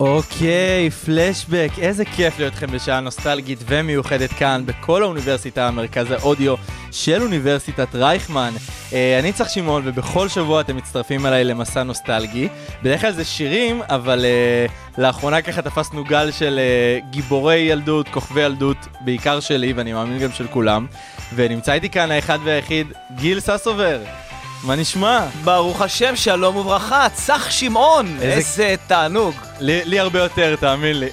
[0.00, 6.54] אוקיי, פלשבק, איזה כיף להיות איתכם בשעה נוסטלגית ומיוחדת כאן בכל האוניברסיטה, מרכז האודיו
[6.92, 8.52] של אוניברסיטת רייכמן.
[8.92, 12.48] אה, אני צריך שמעון, ובכל שבוע אתם מצטרפים אליי למסע נוסטלגי.
[12.82, 14.66] בדרך כלל זה שירים, אבל אה,
[14.98, 20.32] לאחרונה ככה תפסנו גל של אה, גיבורי ילדות, כוכבי ילדות, בעיקר שלי, ואני מאמין גם
[20.32, 20.86] של כולם.
[21.34, 22.86] ונמצא איתי כאן האחד והיחיד,
[23.16, 23.98] גיל ססובר.
[24.62, 25.20] מה נשמע?
[25.44, 29.34] ברוך השם, שלום וברכה, צח שמעון, איזה- איזה תענוג.
[29.60, 31.08] לי, לי הרבה יותר, תאמין לי.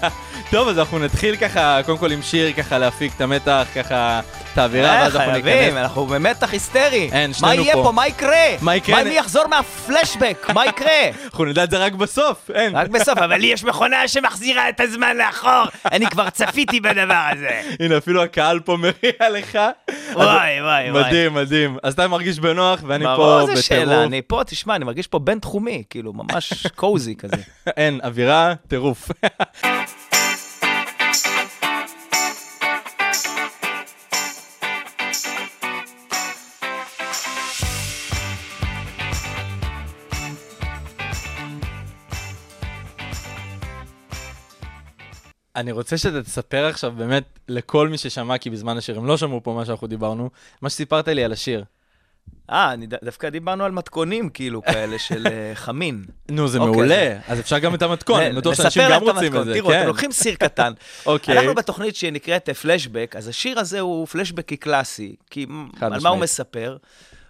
[0.50, 4.20] טוב, אז אנחנו נתחיל ככה, קודם כל עם שיר, ככה להפיק את המתח, ככה
[4.52, 5.76] את האווירה, אה, ואז אנחנו חייבים, ניכנס.
[5.76, 7.10] אנחנו במתח היסטרי.
[7.12, 7.82] אין, מה שנינו יהיה פה.
[7.82, 7.92] פה?
[7.92, 8.56] מה יקרה?
[8.60, 8.96] מה יקרה?
[8.96, 10.46] מה אם יחזור מהפלשבק?
[10.54, 11.10] מה יקרה?
[11.24, 12.76] אנחנו נדע את זה רק בסוף, אין.
[12.76, 15.64] רק בסוף, אבל לי יש מכונה שמחזירה את הזמן לאחור.
[15.92, 17.60] אני כבר צפיתי בדבר הזה.
[17.80, 19.58] הנה, אפילו הקהל פה מריע לך.
[20.12, 20.90] וואי, וואי, וואי.
[20.90, 21.76] מדהים, מדהים.
[21.82, 24.06] אז אתה מרגיש בנוח, ואני פה ברור, איזה שאלה, בטירוף.
[24.06, 27.36] אני פה, תשמע, אני מרגיש פה בינתחומי, כאילו, ממש קוזי כזה.
[27.84, 29.10] אין, אווירה, טירוף.
[45.56, 49.42] אני רוצה שאתה תספר עכשיו באמת לכל מי ששמע, כי בזמן השיר הם לא שמעו
[49.42, 50.30] פה מה שאנחנו דיברנו,
[50.62, 51.64] מה שסיפרת לי על השיר.
[52.50, 56.04] אה, דווקא דיברנו על מתכונים, כאילו, כאלה של אה, חמין.
[56.28, 59.44] נו, זה אוקיי, מעולה, אז אפשר גם את המתכון, אני בטוח שאנשים גם רוצים את.
[59.44, 59.86] זה, תראו, אתם כן.
[59.86, 60.72] לוקחים סיר קטן.
[61.06, 61.38] אוקיי.
[61.38, 65.46] אנחנו בתוכנית שנקראת פלשבק, אז השיר הזה הוא פלשבקי קלאסי, כי
[65.80, 66.08] על מה.
[66.08, 66.76] הוא מספר?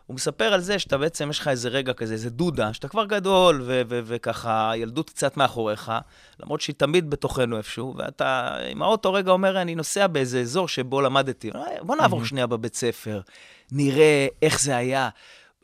[0.07, 3.05] הוא מספר על זה שאתה בעצם, יש לך איזה רגע כזה, איזה דודה, שאתה כבר
[3.05, 5.93] גדול, ו- ו- וככה, ילדות קצת מאחוריך,
[6.41, 11.01] למרות שהיא תמיד בתוכנו איפשהו, ואתה עם האוטו רגע אומר, אני נוסע באיזה אזור שבו
[11.01, 13.21] למדתי, "אה, בוא נעבור שנייה בבית ספר,
[13.73, 15.09] נראה איך זה היה.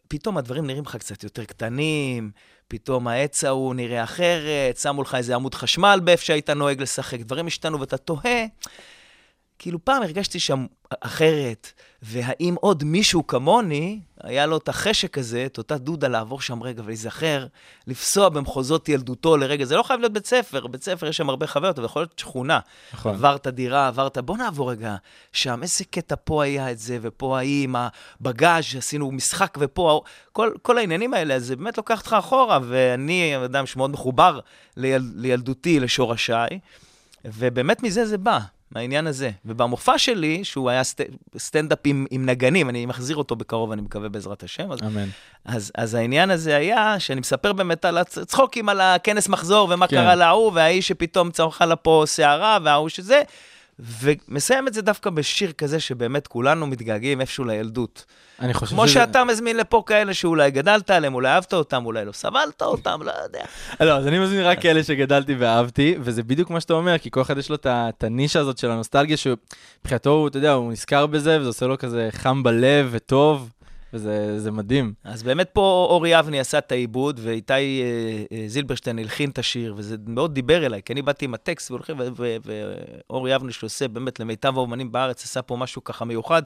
[0.08, 2.30] פתאום הדברים נראים לך קצת יותר קטנים,
[2.68, 7.46] פתאום העץ ההוא נראה אחרת, שמו לך איזה עמוד חשמל באיפה שהיית נוהג לשחק, דברים
[7.46, 8.44] השתנו ואתה תוהה.
[9.58, 10.66] כאילו פעם הרגשתי שם
[11.00, 11.72] אחרת,
[12.02, 16.82] והאם עוד מישהו כמוני, היה לו את החשק הזה, את אותה דודה לעבור שם רגע
[16.84, 17.46] ולהיזכר,
[17.86, 19.64] לפסוע במחוזות ילדותו לרגע.
[19.64, 22.18] זה לא חייב להיות בית ספר, בית ספר יש שם הרבה חוויות, אבל יכול להיות
[22.18, 22.60] שכונה.
[22.92, 23.14] נכון.
[23.14, 24.96] עברת דירה, עברת, בוא נעבור רגע
[25.32, 30.02] שם, איזה קטע פה היה את זה, ופה ההיא עם הבגאז', עשינו משחק ופה.
[30.32, 34.40] כל, כל העניינים האלה, זה באמת לוקח אותך אחורה, ואני אדם שמאוד מחובר
[34.76, 36.58] ליל, לילדותי, לשורשיי,
[37.24, 38.38] ובאמת מזה זה בא.
[38.70, 39.30] מהעניין הזה.
[39.44, 41.00] ובמופע שלי, שהוא היה סט,
[41.38, 45.08] סטנדאפ עם, עם נגנים, אני מחזיר אותו בקרוב, אני מקווה בעזרת השם, אז, אמן.
[45.44, 49.96] אז, אז העניין הזה היה שאני מספר באמת על הצחוקים על הכנס מחזור, ומה כן.
[49.96, 53.22] קרה להוא, והאיש שפתאום צמחה לה פה שערה, וההוא שזה,
[54.00, 58.04] ומסיים את זה דווקא בשיר כזה שבאמת כולנו מתגעגעים איפשהו לילדות.
[58.40, 62.04] אני חושב כמו שזה- שאתה מזמין לפה כאלה שאולי גדלת עליהם, אולי אהבת אותם, אולי
[62.04, 63.44] לא סבלת אותם, לא יודע.
[63.80, 67.20] לא, אז אני מזמין רק כאלה שגדלתי ואהבתי, וזה בדיוק מה שאתה אומר, כי כל
[67.22, 71.48] אחד יש לו את הנישה הזאת של הנוסטלגיה, שמבחינתו, אתה יודע, הוא נזכר בזה, וזה
[71.48, 73.50] עושה לו כזה חם בלב וטוב,
[73.94, 74.92] וזה זה מדהים.
[75.04, 77.58] אז באמת פה אורי אבני עשה את העיבוד, ואיתי אה,
[78.32, 81.70] אה, זילברשטיין הלחין את השיר, וזה מאוד דיבר אליי, כי אני באתי עם הטקסט,
[83.10, 86.42] ואורי אבני שעושה באמת למיטב האומנים בארץ, עשה פה משהו ככה מיוחד,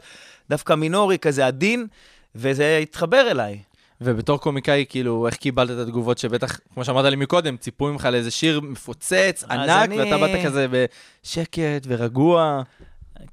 [0.50, 1.87] דווקא מינורי כזה עדין,
[2.34, 3.59] וזה התחבר אליי.
[4.00, 8.31] ובתור קומיקאי, כאילו, איך קיבלת את התגובות שבטח, כמו שאמרת לי מקודם, ציפו ממך לאיזה
[8.31, 12.62] שיר מפוצץ, ענק, אני- ואתה באת כזה בשקט ורגוע.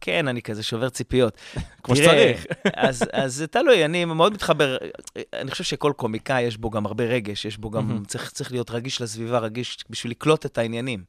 [0.02, 1.38] כן, אני כזה שובר ציפיות.
[1.84, 2.46] כמו שצריך.
[2.74, 4.78] אז, אז זה תלוי, אני מאוד מתחבר,
[5.34, 8.72] אני חושב שכל קומיקאי יש בו גם הרבה רגש, יש בו גם, צריך, צריך להיות
[8.72, 11.03] רגיש לסביבה, רגיש בשביל לקלוט את העניינים.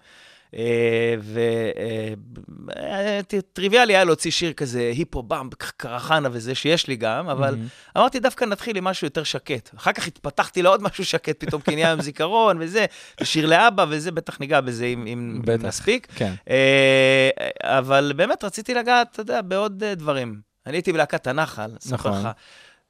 [3.30, 7.56] וטריוויאלי היה להוציא שיר כזה, היפו במב, קרחנה וזה, שיש לי גם, אבל
[7.96, 9.70] אמרתי, דווקא נתחיל עם משהו יותר שקט.
[9.76, 12.86] אחר כך התפתחתי לעוד משהו שקט פתאום, נהיה עם זיכרון וזה,
[13.20, 15.42] ושיר לאבא וזה, בטח ניגע בזה אם.
[15.58, 16.06] נספיק.
[16.14, 16.34] כן.
[16.50, 17.30] אה,
[17.62, 20.40] אבל באמת רציתי לגעת, אתה יודע, בעוד אה, דברים.
[20.66, 22.12] אני הייתי בלהקת הנחל, אספר נכון.
[22.12, 22.28] לך,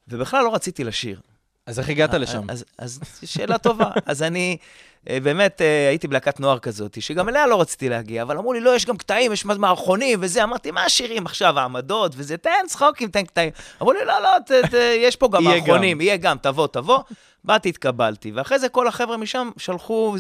[0.08, 1.20] ובכלל לא רציתי לשיר.
[1.66, 2.50] אז איך הגעת לשם?
[2.50, 3.90] אז, אז שאלה טובה.
[4.06, 4.56] אז אני,
[5.08, 8.60] אה, באמת, אה, הייתי בלהקת נוער כזאת, שגם אליה לא רציתי להגיע, אבל אמרו לי,
[8.60, 10.44] לא, יש גם קטעים, יש מערכונים וזה.
[10.44, 13.50] אמרתי, מה השירים עכשיו, העמדות וזה, תן צחוקים, תן קטעים.
[13.82, 16.00] אמרו לי, לא, לא, ת, ת, יש פה גם מערכונים.
[16.00, 16.98] יהיה גם, תבוא, תבוא.
[17.44, 20.16] באתי, התקבלתי, ואחרי זה כל החבר'ה משם שלחו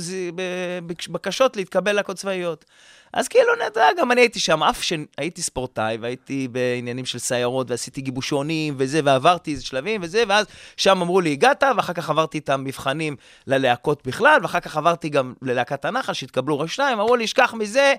[1.10, 2.64] בקשות להתקבל להקות צבאיות.
[3.12, 8.00] אז כאילו, נדע, גם אני הייתי שם, אף שהייתי ספורטאי, והייתי בעניינים של סיירות, ועשיתי
[8.00, 12.48] גיבושונים וזה, ועברתי איזה שלבים וזה, ואז שם אמרו לי, הגעת, ואחר כך עברתי את
[12.48, 13.16] המבחנים
[13.46, 17.94] ללהקות בכלל, ואחר כך עברתי גם ללהקת הנחל, שהתקבלו רק שניים, אמרו לי, שכח מזה,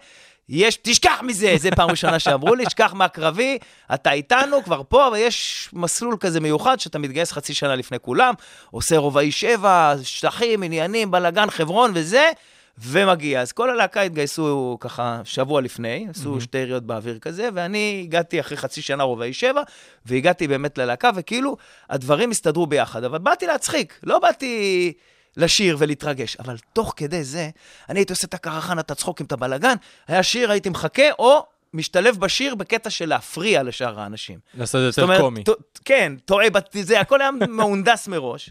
[0.50, 3.57] יש, תשכח מזה, זה פעם ראשונה שאמרו לי, תשכח מהקרבי,
[3.94, 8.33] אתה איתנו, כבר פה, ויש מסלול כזה מיוחד שאתה מתגייס חצי שנה לפני כולם,
[8.71, 12.31] עושה רובעי שבע, שטחים, עניינים, בלאגן, חברון וזה,
[12.78, 13.42] ומגיע.
[13.42, 18.58] אז כל הלהקה התגייסו ככה שבוע לפני, עשו שתי יריות באוויר כזה, ואני הגעתי אחרי
[18.58, 19.62] חצי שנה רובעי שבע,
[20.06, 21.58] והגעתי באמת ללהקה, וכאילו,
[21.90, 23.04] הדברים הסתדרו ביחד.
[23.04, 24.94] אבל באתי להצחיק, לא באתי...
[25.38, 27.50] לשיר ולהתרגש, אבל תוך כדי זה,
[27.90, 29.75] אני הייתי עושה את הקרחן, את הצחוקים, את הבלגן,
[30.08, 34.40] היה שיר, הייתי מחכה, או משתלב בשיר בקטע של להפריע לשאר האנשים.
[34.54, 35.44] לעשות יותר זאת אומרת, קומדי.
[35.86, 36.48] כן, טועה,
[36.81, 38.50] זה, הכל היה מהונדס מראש.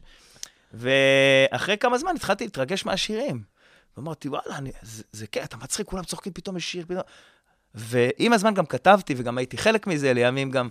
[0.75, 3.52] ואחרי כמה זמן התחלתי להתרגש מהשירים.
[3.97, 7.03] ואמרתי, וואלה, אני, זה, זה כן, אתה מצחיק, כולם צוחקים, פתאום יש שיר, פתאום...
[7.75, 10.69] ועם הזמן גם כתבתי, וגם הייתי חלק מזה, לימים גם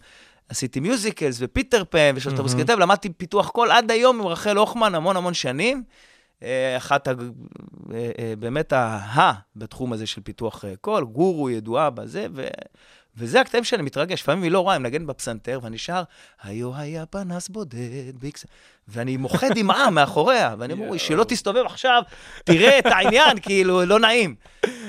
[0.50, 5.18] עשיתי musicals ופיטר פן ושלאטובוס כתב, למדתי פיתוח קול עד היום עם רחל הוכמן המון
[5.18, 5.83] המון שנים.
[6.44, 7.12] אה, אחת, ה-
[7.94, 12.47] אה, אה, באמת ה-ה בתחום הזה של פיתוח קול, גורו ידועה בזה, ו...
[13.18, 16.04] וזה הקטעים שאני מתרגש, לפעמים היא לא רואה, אני מנגן בפסנתר, ואני שר,
[16.44, 18.46] היו היה פנס בודד, ביקס...
[18.88, 22.02] ואני מוחה דמעה מאחוריה, ואני אומר, שלא תסתובב עכשיו,
[22.44, 24.36] תראה את העניין, כאילו, לא נעים.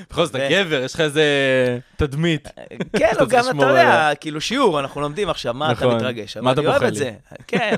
[0.09, 1.23] בכל זאת, אתה גבר, יש לך איזה
[1.95, 2.47] תדמית.
[2.97, 5.95] כן, אתה לא, צריך גם אתה יודע, כאילו שיעור, אנחנו לומדים עכשיו, מה אתה נכון.
[5.95, 6.37] מתרגש.
[6.37, 6.97] מה אתה אני אוהב את לי?
[6.97, 7.11] זה.
[7.47, 7.75] כן,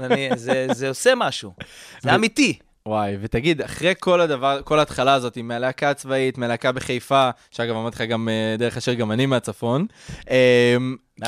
[0.74, 1.54] זה עושה משהו.
[2.02, 2.60] זה אמיתי.
[2.88, 8.02] וואי, ותגיד, אחרי כל הדבר, כל ההתחלה הזאת, מהלהקה הצבאית, מהלהקה בחיפה, שאגב, אמרתי לך
[8.10, 9.86] גם אה, דרך אשר גם אני מהצפון,
[10.30, 10.76] אה,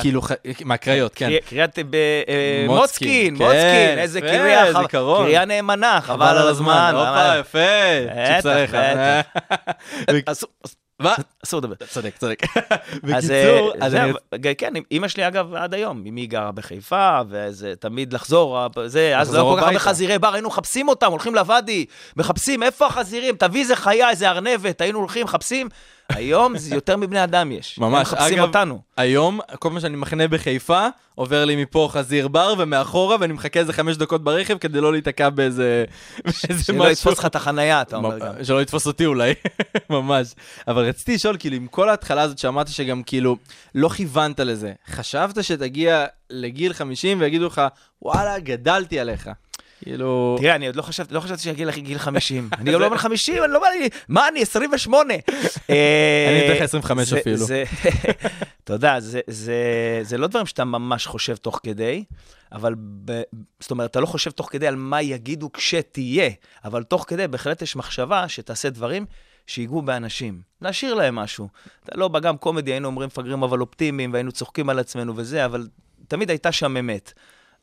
[0.00, 0.20] כאילו,
[0.64, 1.26] מהקריות, כן.
[1.28, 1.94] קרי- קריאת ב-
[2.28, 4.20] אה, מוצקין, מוצקין, כן, איזה
[4.82, 5.24] זיכרון.
[5.26, 6.92] קריאה נאמנה, חבל על הזמן.
[6.94, 7.58] הופה, יפה.
[10.26, 10.48] אסור-
[10.98, 11.14] מה?
[11.44, 11.74] אסור לדבר.
[11.88, 12.42] צודק, צודק.
[13.16, 13.96] אז, בקיצור, אה, אז
[14.58, 19.54] כן, אמא שלי אגב עד היום, אמי גרה בחיפה, וזה תמיד לחזור, זה, אז לא
[19.54, 19.78] כל כך הרבה.
[19.78, 21.86] חזירי בר, היינו מחפשים אותם, הולכים לוואדי,
[22.16, 23.36] מחפשים, איפה החזירים?
[23.36, 25.68] תביא איזה חיה, איזה ארנבת, היינו הולכים, מחפשים.
[26.08, 27.78] היום זה יותר מבני אדם יש.
[27.78, 28.80] הם ממש, מחפשים אגב, אותנו.
[28.96, 33.72] היום, כל מה שאני מחנה בחיפה, עובר לי מפה חזיר בר ומאחורה, ואני מחכה איזה
[33.72, 35.84] חמש דקות ברכב כדי לא להיתקע באיזה
[36.24, 38.44] באיזה שלא יתפוס לך את החנייה, אתה אומר גם.
[38.44, 39.34] שלא יתפוס אותי אולי,
[39.90, 40.34] ממש.
[40.68, 43.36] אבל רציתי לשאול, כאילו, עם כל ההתחלה הזאת שאמרת שגם כאילו
[43.74, 47.62] לא כיוונת לזה, חשבת שתגיע לגיל 50 ויגידו לך,
[48.02, 49.30] וואלה, גדלתי עליך.
[49.84, 50.36] כאילו...
[50.40, 52.48] תראה, אני עוד לא חשבתי, לא חשבתי שיגיע לגיל 50.
[52.58, 55.14] אני גם לא בן 50, אני לא בא לי, מה אני, 28.
[55.68, 57.46] אני אתן לך 25 זה- אפילו.
[58.72, 59.20] יודע, זה-
[60.18, 62.04] לא דברים שאתה ממש חושב תוך כדי,
[62.52, 62.74] אבל
[63.60, 66.30] זאת אומרת, אתה לא חושב תוך כדי על מה יגידו כשתהיה,
[66.64, 69.06] אבל תוך כדי בהחלט יש מחשבה שתעשה דברים
[69.46, 71.48] שיגעו באנשים, להשאיר להם משהו.
[71.84, 75.68] אתה לא, גם קומדי היינו אומרים מפגרים אבל אופטימיים, והיינו צוחקים על עצמנו וזה, אבל
[76.08, 77.12] תמיד הייתה שם אמת.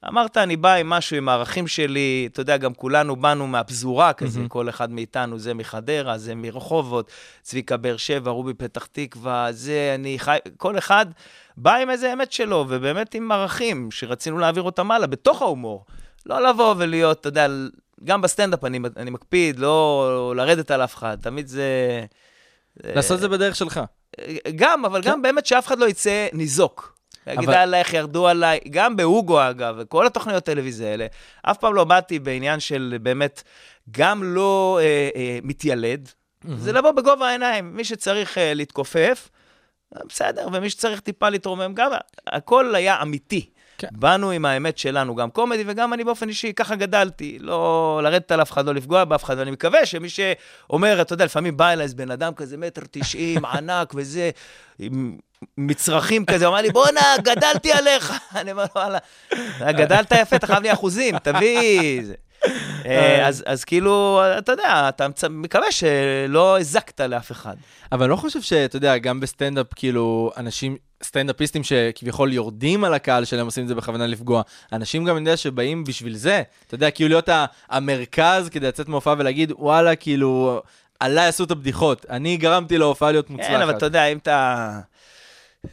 [0.09, 4.39] אמרת, אני בא עם משהו, עם הערכים שלי, אתה יודע, גם כולנו באנו מהפזורה כזה,
[4.39, 4.47] mm-hmm.
[4.47, 7.11] כל אחד מאיתנו, זה מחדרה, זה מרחובות,
[7.41, 11.05] צביקה באר שבע, רובי פתח תקווה, זה, אני חי, כל אחד
[11.57, 15.85] בא עם איזה אמת שלו, ובאמת עם ערכים שרצינו להעביר אותם הלאה, בתוך ההומור.
[16.25, 17.47] לא לבוא ולהיות, אתה יודע,
[18.03, 21.65] גם בסטנדאפ אני, אני מקפיד, לא לרדת על אף אחד, תמיד זה...
[22.83, 23.81] לעשות את זה בדרך שלך.
[24.55, 26.94] גם, אבל גם באמת שאף אחד לא יצא ניזוק.
[27.27, 31.05] להגיד אבל- עליי איך ירדו עליי, גם בהוגו אגב, וכל התוכניות טלוויזיה האלה,
[31.41, 33.43] אף פעם לא באתי בעניין של באמת,
[33.91, 36.09] גם לא אה, אה, מתיילד,
[36.57, 39.29] זה לבוא בגובה העיניים, מי שצריך אה, להתכופף,
[39.95, 41.91] אה, בסדר, ומי שצריך טיפה להתרומם, גם
[42.27, 43.49] הכל היה אמיתי.
[43.77, 43.87] כן.
[43.91, 47.37] באנו עם האמת שלנו, גם קומדי וגם אני באופן אישי, ככה גדלתי.
[47.41, 51.25] לא לרדת על אף אחד, לא לפגוע באף אחד, ואני מקווה שמי שאומר, אתה יודע,
[51.25, 54.29] לפעמים בא אליי איזה בן אדם כזה, מטר תשעים, ענק וזה,
[54.79, 55.17] עם
[55.57, 58.13] מצרכים כזה, הוא אמר לי, בואנה, גדלתי עליך.
[58.41, 58.97] אני אומר לו, וואלה,
[59.71, 62.01] גדלת יפה, אתה חייב לי אחוזים, תביא...
[62.03, 62.13] זה."
[62.85, 67.55] אה, אז, אז כאילו, אתה יודע, אתה מקווה שלא הזקת לאף אחד.
[67.91, 73.25] אבל אני לא חושב שאתה יודע, גם בסטנדאפ, כאילו, אנשים, סטנדאפיסטים שכביכול יורדים על הקהל
[73.25, 74.41] שלהם, עושים את זה בכוונה לפגוע.
[74.73, 76.41] אנשים גם, אני יודע, שבאים בשביל זה.
[76.67, 77.29] אתה יודע, כאילו להיות
[77.69, 80.61] המרכז כדי לצאת מהופעה ולהגיד, וואלה, כאילו,
[80.99, 82.05] עליי עשו את הבדיחות.
[82.09, 83.49] אני גרמתי להופעה להיות מוצלחת.
[83.49, 84.79] כן, אבל אתה יודע, אם אתה...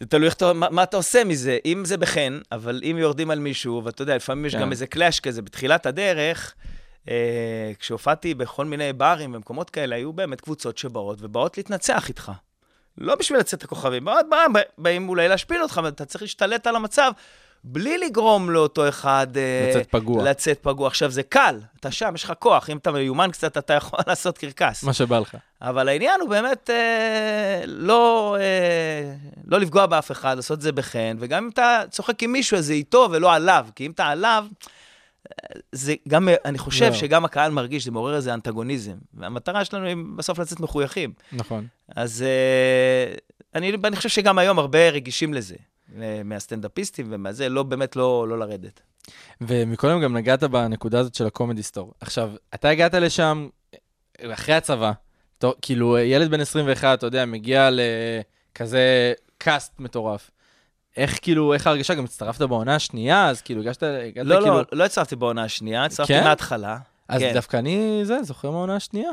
[0.00, 1.58] זה תלוי איך אתה, מה, מה אתה עושה מזה.
[1.64, 4.60] אם זה בחן, אבל אם יורדים על מישהו, ואתה יודע, לפעמים יש כן.
[4.60, 6.54] גם איזה קלאש כזה בתחילת הדרך,
[7.08, 12.32] אה, כשהופעתי בכל מיני ברים ומקומות כאלה, היו באמת קבוצות שבאות ובאות להתנצח איתך.
[12.98, 14.26] לא בשביל לצאת הכוכבים, באות,
[14.78, 17.12] באים אולי להשפיל אותך, ואתה צריך להשתלט על המצב.
[17.64, 19.26] בלי לגרום לאותו אחד...
[19.36, 20.24] אה, לצאת פגוע.
[20.24, 20.86] לצאת פגוע.
[20.86, 24.38] עכשיו, זה קל, אתה שם, יש לך כוח, אם אתה מיומן קצת, אתה יכול לעשות
[24.38, 24.84] קרקס.
[24.84, 25.36] מה שבא לך.
[25.62, 29.14] אבל העניין הוא באמת אה, לא, אה,
[29.46, 32.66] לא לפגוע באף אחד, לעשות את זה בחן, וגם אם אתה צוחק עם מישהו, אז
[32.66, 34.46] זה איתו ולא עליו, כי אם אתה עליו,
[35.30, 36.92] אה, זה גם, אני חושב לא.
[36.94, 38.96] שגם הקהל מרגיש, זה מעורר איזה אנטגוניזם.
[39.14, 41.12] והמטרה שלנו היא בסוף לצאת מחויכים.
[41.32, 41.66] נכון.
[41.96, 43.14] אז אה,
[43.54, 45.56] אני, אני חושב שגם היום הרבה רגישים לזה,
[46.24, 48.80] מהסטנדאפיסטים ומהזה, לא, באמת לא, לא לרדת.
[49.40, 51.92] ומקודם גם נגעת בנקודה הזאת של הקומדי סטור.
[52.00, 53.48] עכשיו, אתה הגעת לשם
[54.32, 54.92] אחרי הצבא,
[55.38, 60.30] טוב, כאילו ילד בן 21, אתה יודע, מגיע לכזה קאסט מטורף.
[60.96, 61.94] איך כאילו, איך ההרגשה?
[61.94, 64.56] גם הצטרפת בעונה השנייה, אז כאילו הגשת, הגעת לא, כאילו...
[64.56, 66.24] לא, לא הצטרפתי בעונה השנייה, הצטרפתי כן?
[66.24, 66.78] מההתחלה.
[67.08, 67.34] אז כן.
[67.34, 69.10] דווקא אני, זה, זופר מהעונה השנייה.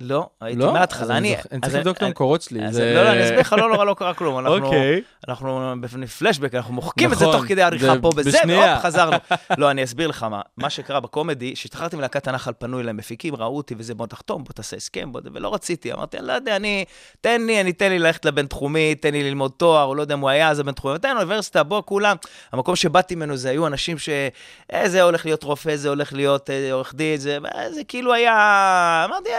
[0.00, 0.72] לא, הייתי לא?
[0.72, 1.16] מההתחלה.
[1.16, 2.64] אני אני צריך לבדוק את המקורות שלי.
[2.66, 4.38] אז זה- לא, לא, אני אסביר לך, לא נורא, לא קרה כלום.
[4.38, 5.00] אנחנו, אוקיי.
[5.28, 8.38] אנחנו בפלשבק, אנחנו מוחקים את זה נכון, תוך כדי העריכה זה פה בזה.
[8.48, 9.16] והופ, חזרנו.
[9.58, 10.40] לא, אני אסביר לך מה.
[10.56, 14.52] מה שקרה בקומדי, כשהשתחררתי מלהקת הנחל, פנו אליי מפיקים, ראו אותי וזה, בוא תחתום, בוא
[14.52, 15.92] תעשה הסכם, בוא, ולא רציתי.
[15.92, 16.84] אמרתי, אני לא יודע, אני,
[17.20, 20.20] תן לי, אני, תן לי ללכת לבינתחומי, תן לי ללמוד תואר, או לא יודע אם
[20.20, 22.16] הוא היה אז הבינתחומי, תן אוניברסיטה, בוא, כולם.
[22.52, 24.08] המקום שבאתי ממנו זה היו אנשים ש...
[24.84, 27.38] זה הולך להיות רופא, זה הולך להיות אה, עורך דין, זה,
[27.70, 28.32] זה כאילו היה...
[29.08, 29.30] אמרתי,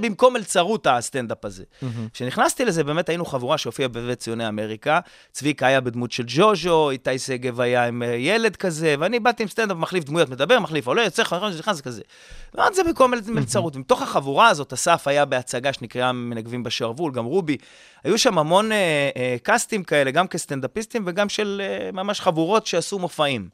[0.00, 1.64] במקום מלצרות הסטנדאפ הזה.
[2.12, 5.00] כשנכנסתי לזה, באמת היינו חבורה שהופיעה בבית ציוני אמריקה.
[5.32, 9.48] צביקה היה בדמות של ג'וז'ו, איתי שגב היה עם אה, ילד כזה, ואני באתי עם
[9.48, 12.02] סטנדאפ, מחליף דמויות, מדבר, מחליף, עולה, יוצא, נכנס, נכנס כזה.
[12.54, 13.76] ואמרתי, זה במקום מל- מלצרות.
[13.76, 17.56] ומתוך החבורה הזאת, אסף היה בהצגה שנקראה מנגבים בשרוול, גם רובי.
[18.04, 22.98] היו שם המון אה, אה, קאסטים כאלה, גם כסטנדאפיסטים וגם של אה, ממש חבורות שעשו
[22.98, 23.48] מופעים.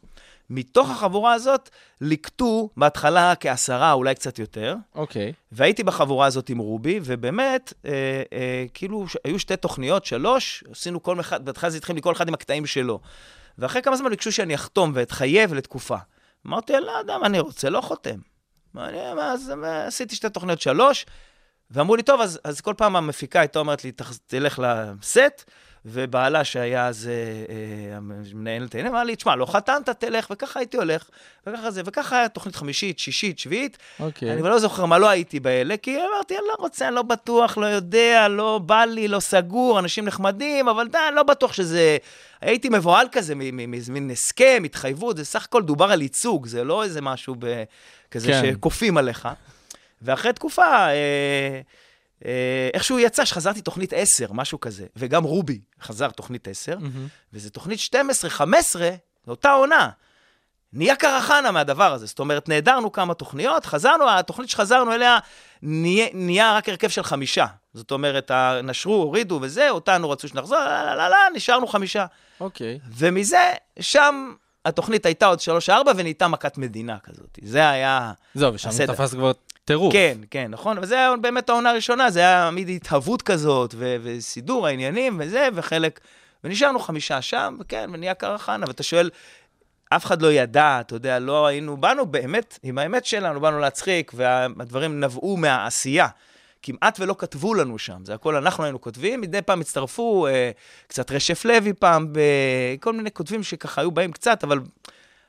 [0.50, 5.32] מתוך החבורה הזאת ליקטו בהתחלה כעשרה, אולי קצת יותר, אוקיי.
[5.52, 7.90] והייתי בחבורה הזאת עם רובי, ובאמת, אה,
[8.32, 12.12] אה, כאילו, ש- היו שתי תוכניות, שלוש, עשינו כל אחד, בהתחלה זה התחיל לי כל
[12.12, 13.00] אחד עם הקטעים שלו.
[13.58, 15.96] ואחרי כמה זמן ביקשו שאני אחתום ואתחייב לתקופה.
[16.46, 18.18] אמרתי, לא יודע מה אני רוצה, לא חותם.
[18.78, 21.06] אני, מה, אז מה, עשיתי שתי תוכניות, שלוש,
[21.70, 24.58] ואמרו לי, טוב, אז, אז כל פעם המפיקה הייתה אומרת לי, "תח- תלך
[25.02, 25.44] לסט,
[25.88, 28.00] ובעלה שהיה אז אה, אה,
[28.34, 31.08] מנהלת העניינים, אמר לי, תשמע, לא חתמת, תלך, וככה הייתי הולך,
[31.46, 34.32] וככה זה, וככה היה תוכנית חמישית, שישית, שביעית, אוקיי.
[34.32, 37.02] אני כבר לא זוכר מה לא הייתי באלה, כי אמרתי, אני לא רוצה, אני לא
[37.02, 41.52] בטוח, לא יודע, לא בא לי, לא סגור, אנשים נחמדים, אבל די, אני לא בטוח
[41.52, 41.96] שזה...
[42.40, 46.64] הייתי מבוהל כזה, מ- מ- מין הסכם, התחייבות, זה סך הכל דובר על ייצוג, זה
[46.64, 47.62] לא איזה משהו ב...
[48.10, 48.52] כזה כן.
[48.52, 49.28] שכופים עליך.
[50.02, 51.60] ואחרי תקופה, אה,
[52.74, 57.06] איכשהו יצא שחזרתי תוכנית 10, משהו כזה, וגם רובי חזר תוכנית 10, מהמם.
[57.32, 59.90] וזה תוכנית 12-15, זו אותה עונה.
[60.72, 62.06] נהיה קרחנה מהדבר הזה.
[62.06, 65.18] זאת אומרת, נעדרנו כמה תוכניות, חזרנו, התוכנית שחזרנו אליה
[65.62, 67.46] נהיה, נהיה רק הרכב של חמישה.
[67.74, 68.30] זאת אומרת,
[68.62, 72.06] נשרו, הורידו וזה, אותנו רצו שנחזור, לא, לא, לא, לא, נשארנו חמישה.
[72.40, 72.78] אוקיי.
[72.96, 77.38] ומזה, שם התוכנית הייתה עוד שלוש-ארבע ונהייתה מכת מדינה כזאת.
[77.42, 78.12] זה היה...
[78.34, 78.86] זהו, ושם.
[78.86, 79.32] תפס כבר
[79.66, 79.92] טירוף.
[79.92, 83.96] כן, כן, נכון, אבל זה היה באמת העונה הראשונה, זה היה תמיד התהוות כזאת, ו-
[84.02, 86.00] וסידור העניינים וזה, וחלק,
[86.44, 89.10] ונשארנו חמישה שם, וכן, ונהיה קרחנה, ואתה שואל,
[89.88, 94.12] אף אחד לא ידע, אתה יודע, לא היינו, באנו באמת, עם האמת שלנו, באנו להצחיק,
[94.14, 96.08] והדברים נבעו מהעשייה.
[96.62, 100.50] כמעט ולא כתבו לנו שם, זה הכל אנחנו היינו כותבים, מדי פעם הצטרפו, אה,
[100.86, 102.12] קצת רשף לוי פעם,
[102.80, 104.60] כל מיני כותבים שככה היו באים קצת, אבל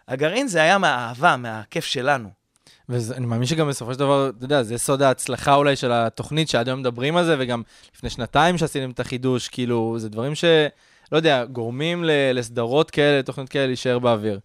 [0.08, 2.47] הגרעין זה היה מהאהבה, מהכיף שלנו.
[2.90, 6.68] ואני מאמין שגם בסופו של דבר, אתה יודע, זה סוד ההצלחה אולי של התוכנית, שעד
[6.68, 7.62] היום מדברים על זה, וגם
[7.96, 10.46] לפני שנתיים שעשיתם את החידוש, כאילו, זה דברים ש...
[11.12, 12.04] לא יודע, גורמים
[12.34, 14.40] לסדרות כאלה, לתוכניות כאלה להישאר באוויר.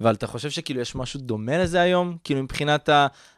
[0.00, 2.16] אבל אתה חושב שכאילו יש משהו דומה לזה היום?
[2.24, 2.88] כאילו מבחינת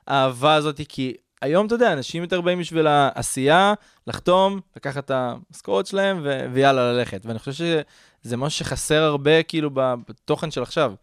[0.06, 3.74] האהבה הזאת, כי היום, אתה יודע, אנשים יותר באים בשביל העשייה,
[4.06, 7.26] לחתום, לקחת את המשכורת שלהם, ו- ויאללה, ללכת.
[7.26, 10.94] ואני חושב שזה משהו שחסר הרבה, כאילו, בתוכן של עכשיו.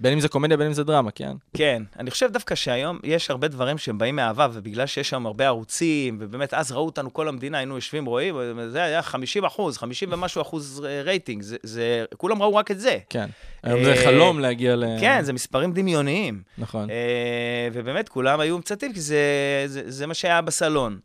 [0.00, 1.32] בין אם זה קומדיה, בין אם זה דרמה, כן?
[1.56, 5.46] כן, אני חושב דווקא שהיום יש הרבה דברים שהם באים מאהבה, ובגלל שיש שם הרבה
[5.46, 8.36] ערוצים, ובאמת אז ראו אותנו כל המדינה, היינו יושבים, רואים,
[8.68, 12.80] זה היה 50 אחוז, 50 ומשהו אחוז אה, רייטינג, זה, זה, כולם ראו רק את
[12.80, 12.98] זה.
[13.10, 13.26] כן.
[13.62, 14.84] היום זה אה, חלום להגיע ל...
[15.00, 16.42] כן, זה מספרים דמיוניים.
[16.58, 16.90] נכון.
[16.90, 19.18] אה, ובאמת, כולם היו מצטטים, כי זה,
[19.66, 20.98] זה, זה מה שהיה בסלון.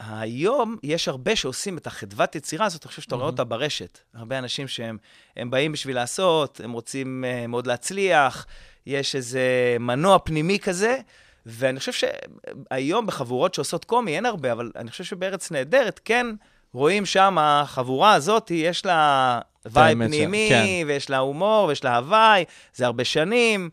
[0.00, 3.98] אה, היום יש הרבה שעושים את החדוות יצירה הזאת, אני חושב שאתה רואה אותה ברשת.
[4.14, 4.98] הרבה אנשים שהם
[5.36, 8.46] הם באים בשביל לעשות, הם רוצים uh, מאוד להצליח,
[8.86, 10.98] יש איזה מנוע פנימי כזה,
[11.46, 16.26] ואני חושב שהיום בחבורות שעושות קומי, אין הרבה, אבל אני חושב שבארץ נהדרת, כן,
[16.72, 20.86] רואים שם, החבורה הזאת, יש לה vibe פנימי, כן.
[20.86, 23.70] ויש לה הומור, ויש לה הוואי, זה הרבה שנים.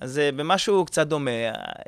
[0.00, 1.30] אז במשהו קצת דומה.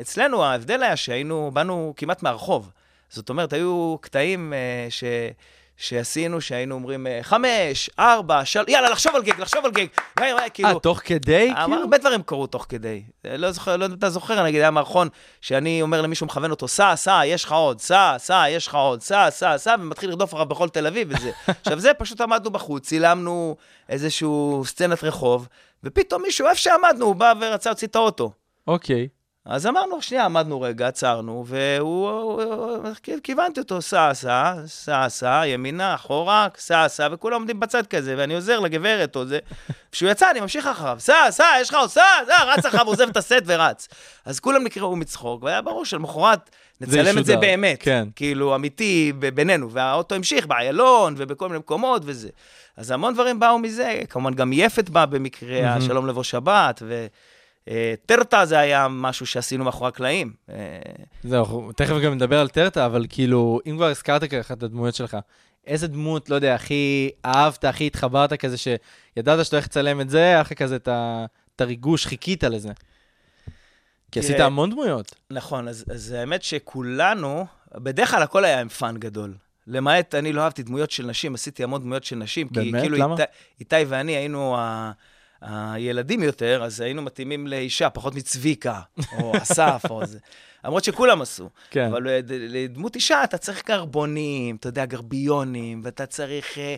[0.00, 2.70] אצלנו ההבדל היה שהיינו, באנו כמעט מהרחוב.
[3.10, 5.04] זאת אומרת, היו קטעים אה, ש...
[5.80, 8.64] שעשינו, שהיינו אומרים אה, חמש, ארבע, של...
[8.68, 9.86] יאללה, לחשוב על גאג, לחשוב על גאג.
[10.20, 10.68] רגע, רגע, כאילו...
[10.68, 11.52] אה, תוך כדי?
[11.64, 11.76] כאילו?
[11.80, 13.02] הרבה דברים קרו תוך כדי.
[13.26, 15.08] אה, לא זוכר, לא יודע אם אתה זוכר, נגיד, היה מערכון
[15.40, 19.02] שאני אומר למישהו, מכוון אותו, סע, סע, יש לך עוד, סע, סע, יש לך עוד,
[19.02, 21.30] סע, סע, סע, ומתחיל לרדוף אחריו בכל תל אביב וזה.
[21.62, 23.56] עכשיו, זה פשוט עמדנו בחוץ, צילמנו
[23.88, 25.48] איזשהו סצנת רחוב,
[25.84, 28.32] ופתאום מישהו, איפה שעמדנו, הוא בא ורצה להוציא את האוטו.
[28.66, 29.08] אוקיי.
[29.46, 35.42] אז אמרנו, שנייה, עמדנו רגע, עצרנו, והוא, הוא- הוא- כיוונתי אותו, סע, סע, סע, סע,
[35.46, 39.38] ימינה, אחורה, סע, סע, וכולם עומדים בצד כזה, ואני עוזר לגברת או זה.
[39.92, 43.08] כשהוא יצא, אני ממשיך אחריו, סע, סע, יש לך עוד, סע, סע, רץ אחריו, עוזב
[43.08, 43.88] את הסט ורץ.
[44.24, 47.78] אז כולם נקראו מצחוק, והיה ברור שלמחרת נצלם את זה באמת.
[47.82, 48.08] כן.
[48.16, 52.28] כאילו, אמיתי בינינו, והאוטו המשיך באיילון ובכל מיני מקומות וזה.
[52.76, 55.78] אז המון דברים באו מזה, כמובן גם יפת בא במקרה, מהמם.
[55.78, 57.06] השלום לבוא שבת, ו...
[57.68, 60.32] אה, טרטה זה היה משהו שעשינו מאחורי הקלעים.
[60.50, 60.56] אה,
[61.24, 65.16] זהו, תכף גם נדבר על טרטה, אבל כאילו, אם כבר הזכרת ככה את הדמויות שלך,
[65.66, 70.18] איזה דמות, לא יודע, הכי אהבת, הכי התחברת כזה, שידעת שאתה הולך לצלם את זה,
[70.18, 72.72] היה לך כזה את הריגוש, חיכית לזה.
[74.12, 75.14] כי עשית המון דמויות.
[75.30, 79.34] נכון, אז, אז האמת שכולנו, בדרך כלל הכל היה עם fun גדול.
[79.66, 82.48] למעט, אני לא אהבתי דמויות של נשים, עשיתי המון דמויות של נשים.
[82.50, 82.74] באמת?
[82.74, 83.12] כי כאילו למה?
[83.14, 83.22] איתי,
[83.60, 84.92] איתי ואני היינו ה,
[85.42, 88.80] הילדים יותר, אז היינו מתאימים לאישה, פחות מצביקה,
[89.18, 90.18] או אסף, או זה.
[90.64, 91.48] למרות שכולם עשו.
[91.70, 91.84] כן.
[91.86, 96.74] אבל לד- לדמות אישה אתה צריך גרבונים, אתה יודע, גרביונים, ואתה צריך אה,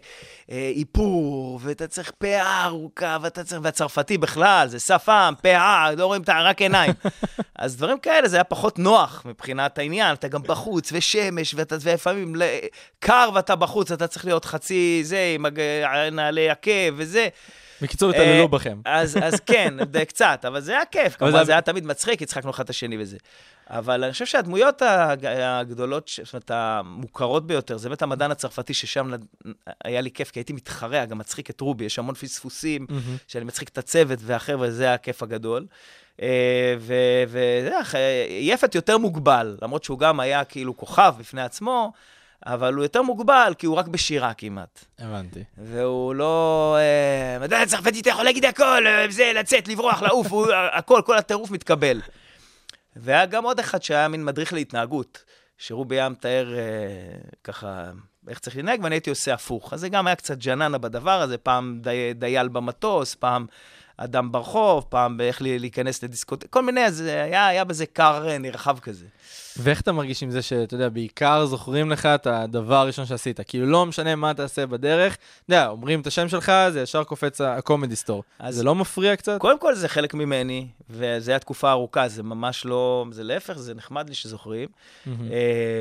[0.51, 6.23] אה, איפור, ואתה צריך פאה ארוכה, ואתה צריך, והצרפתי בכלל, זה שפם, פאה, לא רואים
[6.23, 6.43] את ה...
[6.43, 6.93] רק עיניים.
[7.59, 12.37] אז דברים כאלה, זה היה פחות נוח מבחינת העניין, אתה גם בחוץ, ושמש, ואתה, ולפעמים
[12.37, 12.43] ל-
[12.99, 15.61] קר ואתה בחוץ, אתה צריך להיות חצי זה, עם הג-
[16.13, 17.29] נעלי עקב וזה.
[17.83, 18.81] בקיצור, התעללו אה, בכם.
[18.85, 19.75] אז, אז כן,
[20.09, 21.17] קצת, אבל זה היה כיף.
[21.17, 23.17] כמובן, זה- זה היה תמיד מצחיק, הצחקנו אחד את השני וזה.
[23.71, 29.11] אבל אני חושב שהדמויות הג- הגדולות, זאת אומרת, המוכרות ביותר, זה באמת המדען הצרפתי, ששם
[29.85, 32.87] היה לי כיף, כי הייתי מתחרע, גם מצחיק את רובי, יש המון פספוסים.
[33.29, 35.67] שאני מצחיק את הצוות והחבר'ה, זה הכיף הגדול.
[36.23, 36.75] אה,
[37.29, 41.93] ויפת יותר מוגבל, למרות שהוא גם היה כאילו כוכב בפני עצמו,
[42.47, 44.85] אבל הוא יותר מוגבל, כי הוא רק בשירה כמעט.
[44.99, 45.45] הבנתי.
[45.59, 46.77] והוא לא...
[46.79, 51.19] אה, מדען הצרפתי, אתה יכול להגיד הכל, אה, זה, לצאת, לברוח, לעוף, הוא, הכל, כל
[51.19, 52.01] הטירוף מתקבל.
[52.97, 55.25] והיה גם עוד אחד שהיה מין מדריך להתנהגות,
[55.59, 56.63] שרובי היה מתאר אה,
[57.45, 57.91] ככה
[58.29, 59.73] איך צריך לנהג, ואני הייתי עושה הפוך.
[59.73, 63.47] אז זה גם היה קצת ג'ננה דבר הזה, פעם די, דייל במטוס, פעם
[63.97, 68.79] אדם ברחוב, פעם באיך להיכנס לדיסקוטק, כל מיני, אז היה, היה בזה קר אה, נרחב
[68.79, 69.07] כזה.
[69.57, 73.41] ואיך אתה מרגיש עם זה שאתה יודע, בעיקר זוכרים לך את הדבר הראשון שעשית?
[73.49, 75.23] כאילו, לא משנה מה תעשה בדרך, אתה
[75.55, 78.23] יודע, אומרים את השם שלך, זה ישר קופץ הקומדי סטור.
[78.39, 79.39] אז- זה לא מפריע קצת?
[79.41, 83.75] קודם כל זה חלק ממני, וזו הייתה תקופה ארוכה, זה ממש לא, זה להפך, זה
[83.75, 84.69] נחמד לי שזוכרים.
[85.07, 85.13] אה,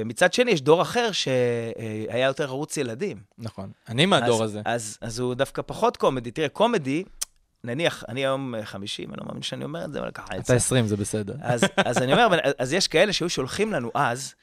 [0.06, 3.18] מצד שני, יש דור אחר שהיה יותר ערוץ ילדים.
[3.38, 3.72] נכון.
[3.90, 4.62] אני מהדור אז, הזה.
[4.66, 6.32] אז, אז הוא דווקא פחות קומדי.
[6.32, 7.04] תראה, קומדי,
[7.64, 10.36] נניח, אני היום אה, 50, אני לא מאמין שאני אומר את זה, אבל ככה אתה
[10.36, 10.54] יצא.
[10.56, 11.34] 20, זה בסדר.
[11.42, 14.34] אז, אז אני אומר, אז יש כאלה שהיו שולחים לנו אז.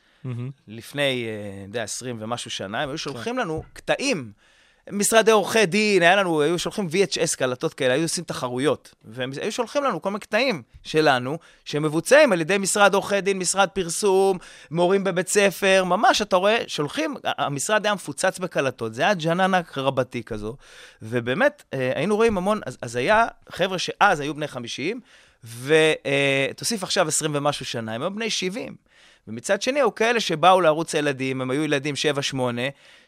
[0.68, 4.32] לפני, אה, אני יודע, 20 ומשהו שנה, הם היו שולחים לנו קטעים.
[4.92, 8.94] משרדי עורכי דין, היה לנו, היו שולחים VHS קלטות כאלה, היו עושים תחרויות.
[9.04, 13.68] והם היו שולחים לנו כל מיני קטעים שלנו, שמבוצעים על ידי משרד עורכי דין, משרד
[13.68, 14.38] פרסום,
[14.70, 20.22] מורים בבית ספר, ממש, אתה רואה, שולחים, המשרד היה מפוצץ בקלטות, זה היה ג'ננה רבתי
[20.22, 20.56] כזו,
[21.02, 25.00] ובאמת, אה, היינו רואים המון, אז, אז היה חבר'ה שאז היו בני 50,
[25.44, 28.87] ותוסיף עכשיו 20 ומשהו שנה, הם היו בני 70.
[29.28, 31.94] ומצד שני, היו כאלה שבאו לערוץ הילדים, הם היו ילדים
[32.34, 32.36] 7-8,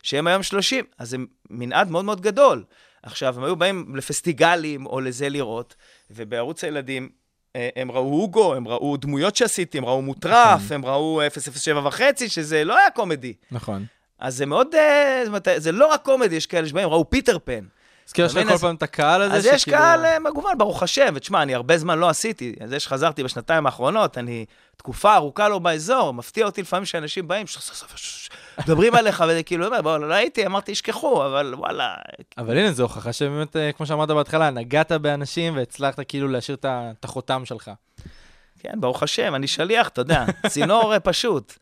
[0.02, 1.16] שהם היום 30, אז זה
[1.50, 2.64] מנעד מאוד מאוד גדול.
[3.02, 5.74] עכשיו, הם היו באים לפסטיגלים או לזה לראות,
[6.10, 7.08] ובערוץ הילדים
[7.56, 11.20] אה, הם ראו הוגו, הם ראו דמויות שעשיתי, הם ראו מוטרף, הם ראו
[11.52, 13.34] 007 וחצי, שזה לא היה קומדי.
[13.50, 13.84] נכון.
[14.18, 15.22] אז זה מאוד, אה,
[15.56, 17.64] זה לא רק קומדי, יש כאלה שבאים, ראו פיטר פן.
[18.12, 18.48] כאילו אתה לך?
[18.48, 21.78] כל פעם את הקהל הזה אז יש קהל אה, מגוון, ברוך השם, ותשמע, אני הרבה
[21.78, 24.44] זמן לא עשיתי, זה שחזרתי בשנתיים האחרונות, אני
[24.76, 27.46] תקופה ארוכה לא באזור, מפתיע אותי לפעמים שאנשים באים,
[28.58, 31.94] מדברים עליך, וזה כאילו, אומר, בוא, לא הייתי, אמרתי, ישכחו, אבל וואלה,
[32.38, 37.04] אבל הנה, זו הוכחה שבאמת, אה, כמו שאמרת בהתחלה, נגעת באנשים והצלחת כאילו להשאיר את
[37.04, 37.70] החותם שלך.
[38.58, 41.58] כן, ברוך השם, אני שליח, אתה יודע, צינור אה, פשוט.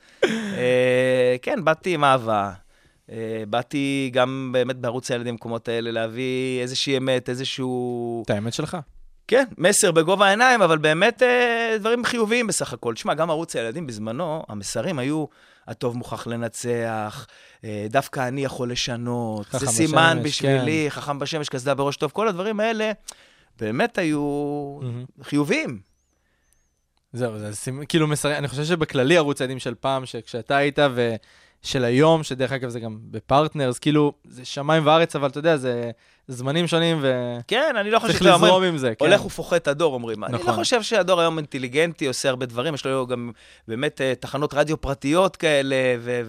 [1.42, 2.52] כן, באתי עם אהבה.
[3.12, 8.22] אה, באתי גם באמת בערוץ הילדים במקומות האלה להביא איזושהי אמת, איזשהו...
[8.26, 8.76] את האמת שלך.
[9.28, 12.94] כן, מסר בגובה העיניים, אבל באמת אה, דברים חיוביים בסך הכל.
[12.94, 15.24] תשמע, גם ערוץ הילדים בזמנו, המסרים היו,
[15.66, 17.26] הטוב מוכרח לנצח,
[17.64, 22.28] אה, דווקא אני יכול לשנות, זה סימן בשמש, בשבילי, חכם בשמש, קסדה בראש טוב, כל
[22.28, 22.92] הדברים האלה
[23.60, 24.20] באמת היו
[24.82, 25.04] מהמם.
[25.22, 25.80] חיוביים.
[27.12, 28.38] זהו, זה סימ- כאילו מסר...
[28.38, 30.78] אני חושב שבכללי ערוץ העדים של פעם, שכשאתה היית
[31.64, 35.90] ושל היום, שדרך אגב זה גם בפרטנרס, כאילו, זה שמיים וארץ, אבל אתה יודע, זה
[36.28, 39.04] זמנים שונים וצריך כן, אני לא חושב לזרום שאומרים, עם זה, כן.
[39.04, 40.24] הולך ופוחת הדור, אומרים.
[40.24, 40.54] אני לא נכון.
[40.54, 43.30] חושב שהדור היום אינטליגנטי, עושה הרבה דברים, יש לו גם
[43.68, 46.22] באמת אה, תחנות רדיו פרטיות כאלה, ו-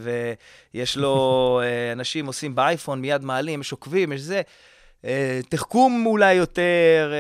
[0.74, 4.42] ויש לו אה, אנשים עושים באייפון, מיד מעלים, יש עוקבים, יש זה.
[5.06, 7.14] אה, תחכום אולי יותר,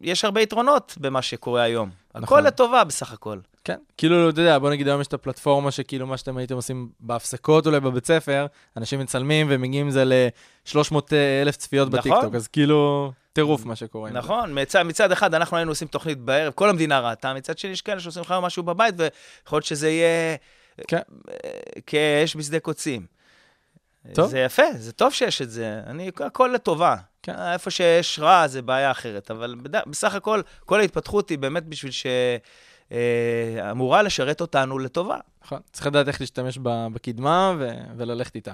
[0.00, 1.90] יש הרבה יתרונות במה שקורה היום.
[2.14, 2.22] נכון.
[2.22, 3.38] הכל לטובה בסך הכל.
[3.64, 6.88] כן, כאילו, אתה יודע, בוא נגיד היום יש את הפלטפורמה שכאילו מה שאתם הייתם עושים
[7.00, 8.46] בהפסקות אולי בבית ספר,
[8.76, 10.96] אנשים מצלמים ומגיעים עם זה ל-300
[11.42, 12.00] אלף צפיות נכון.
[12.00, 14.10] בטיקטוק, אז כאילו, טירוף מה שקורה.
[14.10, 17.82] נכון, מצד, מצד אחד אנחנו היינו עושים תוכנית בערב, כל המדינה ראתה, מצד שני יש
[17.82, 20.36] כאלה שעושים לך משהו בבית, ויכול להיות שזה יהיה
[20.88, 21.00] כן.
[21.30, 21.50] אה,
[21.86, 23.06] כאש בשדה קוצים.
[24.12, 24.30] טוב.
[24.30, 26.96] זה יפה, זה טוב שיש את זה, אני, הכל לטובה.
[27.22, 27.32] כן.
[27.36, 27.52] כן.
[27.52, 29.80] איפה שיש רע זה בעיה אחרת, אבל בד...
[29.86, 32.06] בסך הכל, כל ההתפתחות היא באמת בשביל ש...
[32.92, 35.18] אה, אמורה לשרת אותנו לטובה.
[35.44, 38.52] נכון, צריך לדעת איך להשתמש בקדמה ו- וללכת איתה.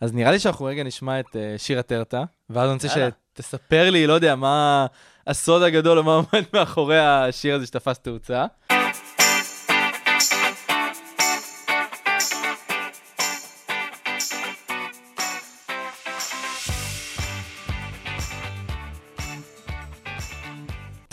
[0.00, 3.08] אז נראה לי שאנחנו רגע נשמע את אה, שיר הטרטה, ואז אני רוצה.
[3.34, 4.86] שתספר לי, לא יודע, מה
[5.26, 8.46] הסוד הגדול, או מה עומד מאחורי השיר הזה שתפס תאוצה.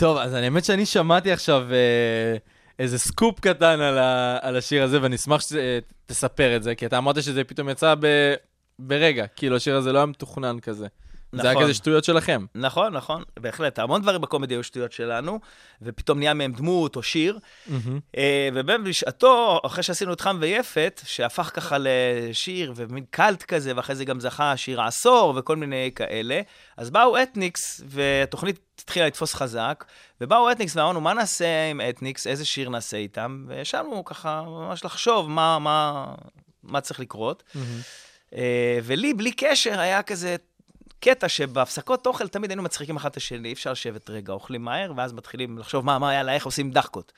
[0.02, 2.36] טוב, אז אני האמת שאני שמעתי עכשיו אה,
[2.78, 6.98] איזה סקופ קטן על, ה, על השיר הזה, ואני אשמח שתספר את זה, כי אתה
[6.98, 8.34] אמרת שזה פתאום יצא ב,
[8.78, 10.86] ברגע, כאילו השיר הזה לא היה מתוכנן כזה.
[11.32, 11.64] זה היה נכון.
[11.64, 12.44] כזה שטויות שלכם.
[12.54, 13.78] נכון, נכון, בהחלט.
[13.78, 15.40] המון דברים בקומדיה היו שטויות שלנו,
[15.82, 17.38] ופתאום נהיה מהם דמות או שיר.
[18.16, 23.96] אה, ובאמת בשעתו, אחרי שעשינו את חם ויפת, שהפך ככה לשיר ומין קאלט כזה, ואחרי
[23.96, 26.40] זה גם זכה שיר העשור וכל מיני כאלה,
[26.76, 29.84] אז באו אתניקס, והתוכנית התחילה לתפוס חזק,
[30.20, 33.44] ובאו אתניקס ואמרנו, מה נעשה עם אתניקס, איזה שיר נעשה איתם?
[33.48, 36.04] וישבנו ככה ממש לחשוב מה, מה,
[36.62, 37.42] מה צריך לקרות.
[38.34, 40.36] אה, ולי, בלי קשר, היה כזה
[41.02, 44.92] קטע שבהפסקות אוכל תמיד היינו מצחיקים אחד את השני, אי אפשר לשבת רגע, אוכלים מהר,
[44.96, 47.12] ואז מתחילים לחשוב מה, מה, יאללה, איך עושים דחקות.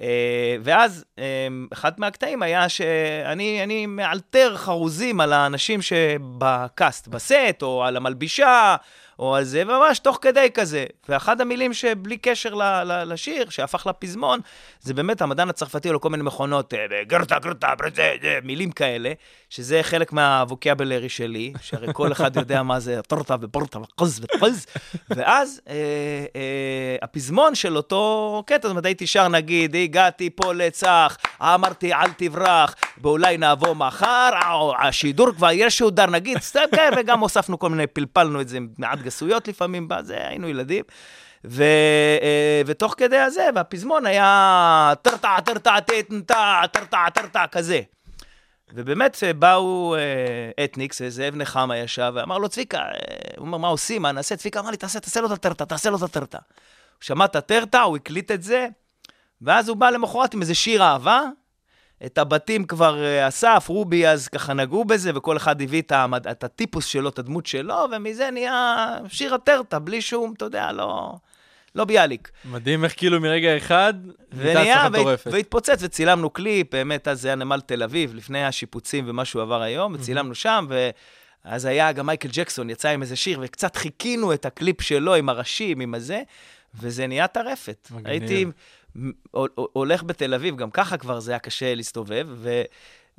[0.00, 7.84] אה, ואז אה, אחד מהקטעים היה שאני אני מאלתר חרוזים על האנשים שבקאסט, בסט, או
[7.84, 8.76] על המלבישה,
[9.18, 10.84] או על זה, וממש תוך כדי כזה.
[11.08, 14.40] ואחד המילים שבלי קשר ל- ל- לשיר, שהפך לפזמון,
[14.80, 19.12] זה באמת המדען הצרפתי, או כל מיני מכונות, אה, גרטה, גרטה, ברזה, זה, מילים כאלה,
[19.50, 24.66] שזה חלק מהווקיאבלרי שלי, שהרי כל אחד יודע מה זה טורטה ופורטה וקוז וקוז,
[25.10, 25.74] ואז אה,
[26.36, 32.12] אה, הפזמון של אותו קטע, זאת אומרת, הייתי שר נגיד, הגעתי פה לצח, אמרתי אל
[32.16, 34.30] תברח, ואולי נבוא מחר,
[34.78, 39.48] השידור כבר ישודר, נגיד, סתם כן, וגם הוספנו כל מיני, פלפלנו את זה מעט גסויות
[39.48, 40.84] לפעמים, בזה, היינו ילדים.
[41.44, 41.62] ו,
[42.22, 47.80] אה, ותוך כדי הזה, והפזמון היה טרטע, טרטע, טטנטע, טרטע, טרטע, כזה.
[48.74, 52.82] ובאמת אה, באו אה, אתניקס, וזאב נחמה ישב, ואמר לו, צביקה,
[53.36, 54.36] הוא אומר, מה עושים, מה נעשה?
[54.36, 56.38] צביקה אמר לי, תעשה, תעשה לו את הטרטה, תעשה לו את הטרטה.
[56.38, 58.68] הוא שמע את הטרטה, הוא הקליט את זה,
[59.42, 61.20] ואז הוא בא למחרת עם איזה שיר אהבה,
[62.06, 66.28] את הבתים כבר אה, אסף, רובי אז ככה נגעו בזה, וכל אחד הביא את, המד...
[66.28, 71.14] את הטיפוס שלו, את הדמות שלו, ומזה נהיה שיר הטרטה, בלי שום, אתה יודע, לא,
[71.74, 72.30] לא ביאליק.
[72.44, 73.94] מדהים איך כאילו מרגע אחד,
[74.32, 75.26] ונהיה, והת-.
[75.26, 79.62] והתפוצץ, וצילמנו קליפ, באמת, אז זה היה נמל תל אביב, לפני השיפוצים ומה שהוא עבר
[79.62, 80.66] היום, וצילמנו שם,
[81.44, 85.28] ואז היה גם מייקל ג'קסון, יצא עם איזה שיר, וקצת חיקינו את הקליפ שלו עם
[85.28, 86.22] הראשים, עם הזה,
[86.80, 87.88] וזה נהיה טרפת.
[87.90, 88.06] מגניב.
[88.06, 88.44] הייתי
[89.54, 92.62] הולך בתל אביב, גם ככה כבר זה היה קשה להסתובב, ו...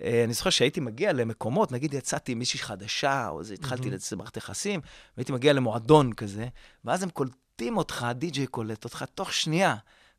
[0.02, 4.38] אה, זוכר שהייתי מגיע למקומות, נגיד יצאתי עם מישהי חדשה, או איזה, התחלתי לצאת מערכת
[4.38, 4.82] יחסים,
[5.18, 6.48] והייתי מגיע למועדון כזה,
[6.86, 9.76] ואז הם קולטים אותך, הדי-ג'יי קולט אותך תוך שנייה.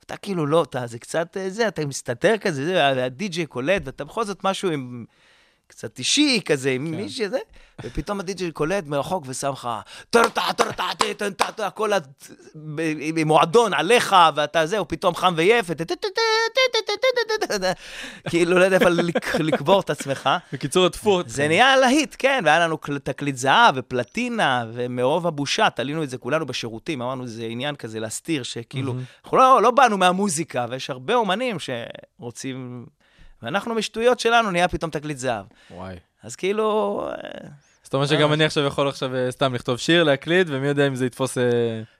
[0.06, 4.04] אתה כאילו לא, אתה, זה קצת אה, זה, אתה מסתתר כזה, זה, הדי-ג'יי קולט, ואתה
[4.04, 5.04] בכל זאת משהו עם...
[5.66, 6.96] קצת אישי כזה, עם כן.
[6.96, 7.38] מישהי זה,
[7.84, 9.68] ופתאום הדי-ג'יי קולט מרחוק ושם לך
[10.10, 11.98] טרטה, טרטה, טטן, טטה, כל ה...
[12.54, 15.80] ב- עם מועדון עליך, ואתה זה, הוא פתאום חם ויפת,
[18.28, 20.30] כאילו, לא יודע איפה לק- לקבור את עצמך.
[20.52, 21.30] בקיצור, עטפו אתכם.
[21.30, 26.18] זה נהיה להיט, כן, והיה לנו קל- תקליט זהב ופלטינה, ומרוב הבושה תלינו את זה
[26.18, 31.14] כולנו בשירותים, אמרנו, זה עניין כזה להסתיר, שכאילו, אנחנו לא, לא באנו מהמוזיקה, ויש הרבה
[31.14, 32.86] אומנים שרוצים...
[33.42, 35.44] ואנחנו משטויות שלנו נהיה פתאום תקליט זהב.
[35.70, 35.96] וואי.
[36.22, 37.48] אז כאילו, אה,
[37.82, 40.94] זאת אומרת שגם אני עכשיו יכול עכשיו אה, סתם לכתוב שיר, להקליט, ומי יודע אם
[40.94, 41.38] זה יתפוס...
[41.38, 41.42] אה,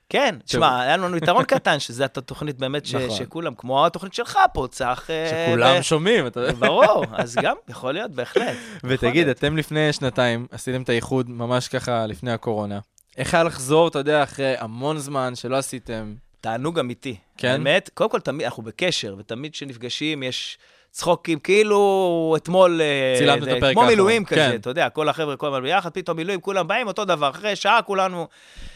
[0.09, 3.17] כן, תשמע, היה לנו יתרון קטן, שזו התוכנית באמת ש- נכון.
[3.17, 5.11] שכולם, כמו התוכנית שלך פה, צח...
[5.11, 6.53] אה, שכולם שומעים, אתה יודע.
[6.53, 8.57] ברור, אז גם, יכול להיות, בהחלט.
[8.85, 9.29] ותגיד.
[9.29, 12.79] אתם לפני שנתיים עשיתם את האיחוד ממש ככה לפני הקורונה.
[13.17, 16.15] איך היה לחזור, אתה יודע, אחרי המון זמן שלא עשיתם?
[16.41, 17.17] תענוג אמיתי.
[17.37, 17.49] כן?
[17.49, 20.59] האמת, קודם כל, תמיד, אנחנו בקשר, ותמיד כשנפגשים יש
[20.97, 22.81] צחוקים, כאילו אתמול...
[22.81, 23.87] אה, צילמנו את הפרק כמו האחרון.
[23.87, 24.57] מילואים כזה, כן.
[24.61, 27.83] אתה יודע, כל החבר'ה כל הזמן ביחד, פתאום מילואים, כולם באים, אותו דבר, אחרי שעה
[27.83, 28.27] כולנו...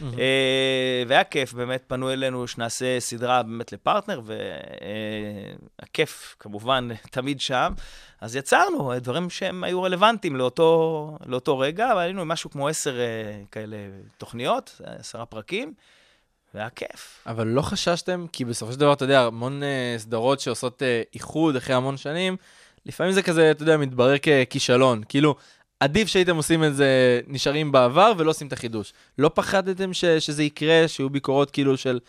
[0.01, 4.21] אה, והיה כיף, באמת פנו אלינו שנעשה סדרה באמת לפרטנר,
[5.81, 7.73] והכיף כמובן תמיד שם.
[8.21, 12.99] אז יצרנו אה, דברים שהם היו רלוונטיים לאותו, לאותו רגע, אבל היינו משהו כמו עשר
[12.99, 13.05] אה,
[13.51, 13.77] כאלה
[14.17, 15.73] תוכניות, עשרה פרקים,
[16.53, 17.23] והיה כיף.
[17.25, 21.55] אבל לא חששתם, כי בסופו של דבר, אתה יודע, המון אה, סדרות שעושות אה, איחוד
[21.55, 22.37] אחרי המון שנים,
[22.85, 25.03] לפעמים זה כזה, אתה יודע, מתברר ככישלון.
[25.09, 25.35] כאילו,
[25.79, 28.93] עדיף שהייתם עושים את זה, נשארים בעבר ולא עושים את החידוש.
[29.17, 31.99] לא פחדתם ש, שזה יקרה, שיהיו ביקורות כאילו של,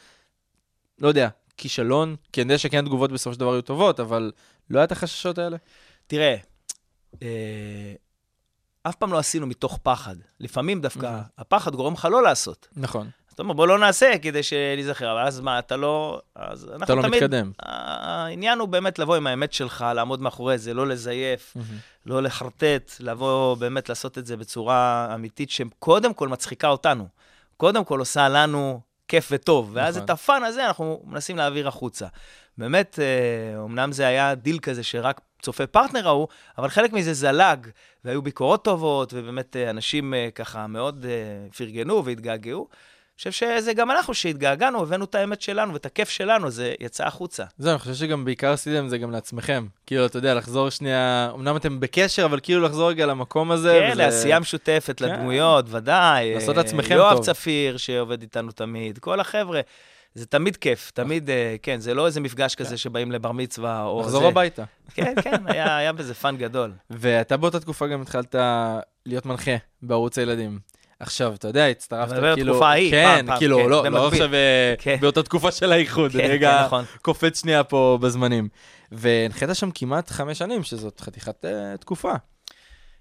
[1.01, 2.17] לא יודע, כישלון?
[2.33, 4.33] כי אני יודע שכן התגובות בסופו של דבר היו טובות, אבל
[4.71, 5.57] לא היה את החששות האלה?
[6.07, 6.37] תראה,
[7.23, 7.95] אה,
[8.83, 10.17] אף פעם לא עשינו מתוך פחד.
[10.41, 11.23] לפעמים דווקא מהמם.
[11.39, 12.69] הפחד גורם לך לא לעשות.
[12.77, 13.11] נכון.
[13.33, 16.21] אז אתה אומר, בוא לא נעשה כדי שניזכר, אבל אז מה, אתה לא...
[16.35, 17.15] אז אנחנו אתה לא תמיד...
[17.15, 17.51] מתקדם.
[17.59, 21.57] העניין הוא באמת לבוא עם האמת שלך, לעמוד מאחורי זה, לא לזייף,
[22.07, 27.09] לא לחרטט, לבוא באמת לעשות את זה בצורה אמיתית, שקודם כל מצחיקה אותנו.
[27.57, 30.05] קודם כל עושה לנו כיף וטוב, ואז נכון.
[30.05, 32.07] את ה fun הזה אנחנו מנסים להעביר החוצה.
[32.59, 37.67] באמת, אה, אמנם זה היה דיל כזה שרק צופי פרטנר ראו, אבל חלק מזה זלג,
[38.05, 42.69] והיו ביקורות טובות, ובאמת אה, אנשים אה, ככה מאוד אה, פרגנו והתגעגעו.
[43.19, 47.45] חושב שזה גם אנחנו שהתגעגענו, הבאנו את האמת שלנו ואת הכיף שלנו, זה יצא החוצה.
[47.59, 49.67] זהו, אני חושב שגם בעיקר עשיתם זה גם לעצמכם.
[49.87, 53.79] כאילו, אתה יודע, לחזור שנייה, אמנם אתם בקשר, אבל כאילו לחזור רגע למקום הזה.
[53.87, 55.05] כן, וזה- לעשייה משותפת, כן.
[55.05, 56.35] לדמויות, ודאי.
[56.35, 57.25] לעשות לעצמכם יואב טוב.
[57.25, 59.61] צפיר, שעובד איתנו תמיד, כל החבר'ה.
[60.15, 64.01] זה תמיד כיף, תמיד, אה, כן, זה לא איזה מפגש כזה שבאים לבר מצווה או
[64.01, 64.29] לחזור זה.
[64.29, 64.65] הביתה.
[64.95, 66.73] כן, כן, היה היה בזה fun גדול.
[66.91, 68.35] ואתה באותה תקופה גם התחלת
[69.07, 69.51] להיות מנחה
[69.83, 70.59] בערוץ הילדים.
[71.03, 72.53] עכשיו, אתה יודע, הצטרפת אתה מדבר כאילו...
[72.53, 74.09] בתקופה ההיא, כן, פעם, פעם, כאילו, כן, לא, לא.
[74.09, 74.97] עכשיו אה, כן.
[75.01, 76.85] באותה תקופה של האיחוד, כן, כן, רגע נכון.
[77.03, 78.49] קופץ שנייה פה בזמנים.
[78.93, 82.13] והנחית שם כמעט חמש שנים, שזאת חתיכת אה, תקופה.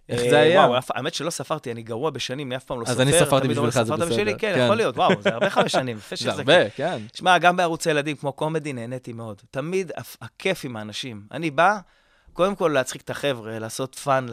[0.09, 0.61] איך אה, זה היה?
[0.61, 3.03] וואו, האמת שלא ספרתי, אני גרוע בשנים, אני אף פעם לא אז סופר.
[3.03, 3.95] אני ספרתי בשבילך, זה?
[3.95, 4.15] בסדר.
[4.15, 4.61] כן, כן.
[4.63, 5.97] יכול להיות, וואו, זה הרבה חמש שנים.
[6.15, 6.97] זה הרבה, כן.
[7.13, 9.41] שמע, גם בערוץ הילדים, כמו קומדי, נהניתי מאוד.
[9.51, 11.21] תמיד הכיף עם האנשים.
[11.31, 11.77] אני בא,
[12.33, 14.25] קודם כל להצחיק את החבר'ה, לעשות fun,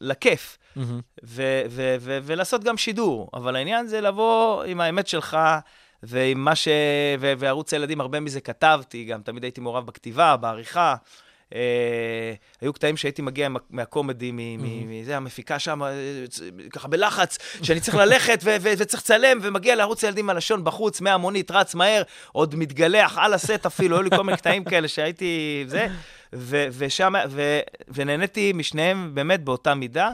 [0.00, 1.00] לכיף, מהמם.
[1.24, 3.30] ו- ו- ו- ולעשות גם שידור.
[3.34, 5.38] אבל העניין זה לבוא עם האמת שלך,
[6.02, 6.68] ועם מה ש...
[7.20, 10.94] ו- וערוץ הילדים, הרבה מזה כתבתי, גם תמיד הייתי מעורב בכתיבה, בעריכה.
[11.54, 11.60] אה,
[12.60, 15.90] היו קטעים שהייתי מגיע מה- מהקומדי, מזה, המפיקה שם, אה,
[16.70, 22.02] ככה בלחץ, שאני צריך ללכת וצריך לצלם, ומגיע לערוץ הילדים הלשון בחוץ, מהמונית, רץ מהר,
[22.32, 25.86] עוד מתגלח על הסט אפילו, היו לי כל מיני קטעים כאלה שהייתי, זה,
[26.78, 27.14] ושם,
[27.88, 30.10] ונהניתי משניהם באמת באותה מידה.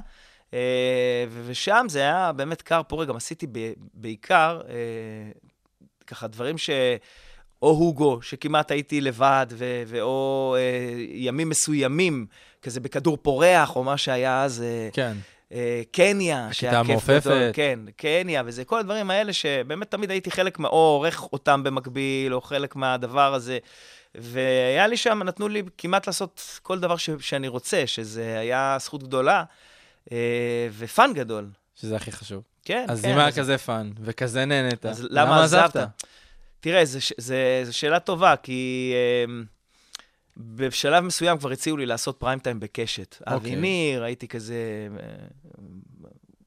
[0.55, 3.47] אה, ושם זה היה באמת קר פורה, גם עשיתי
[3.95, 4.61] בעיקר
[6.07, 6.71] ככה דברים ש...
[7.63, 10.61] או הוגו, שכמעט הייתי לבד, ו- ואו אה,
[11.09, 12.27] ימים מסוימים,
[12.63, 15.17] כזה בכדור פורח, או מה שהיה אז, אה, כן.
[15.53, 17.21] אה, קניה, שהיה כיף המעופפת.
[17.27, 21.63] גדול, כן, קניה, וזה כל הדברים האלה שבאמת תמיד הייתי חלק, מה, או עורך אותם
[21.63, 23.59] במקביל, או חלק מהדבר הזה.
[24.15, 29.03] והיה לי שם, נתנו לי כמעט לעשות כל דבר ש- שאני רוצה, שזה היה זכות
[29.03, 29.45] גדולה,
[30.13, 30.17] אה,
[30.79, 31.49] ו fun גדול.
[31.81, 32.43] שזה הכי חשוב.
[32.65, 33.11] כן, אז כן.
[33.11, 35.77] אם היה כזה fun, וכזה נהנית, אז למה עזבת?
[36.61, 36.83] תראה,
[37.65, 38.93] זו שאלה טובה, כי
[39.27, 39.31] um,
[40.37, 43.17] בשלב מסוים כבר הציעו לי לעשות prime time בקשת.
[43.21, 43.35] אוקיי.
[43.35, 45.05] אבי ניר, הייתי כזה אה,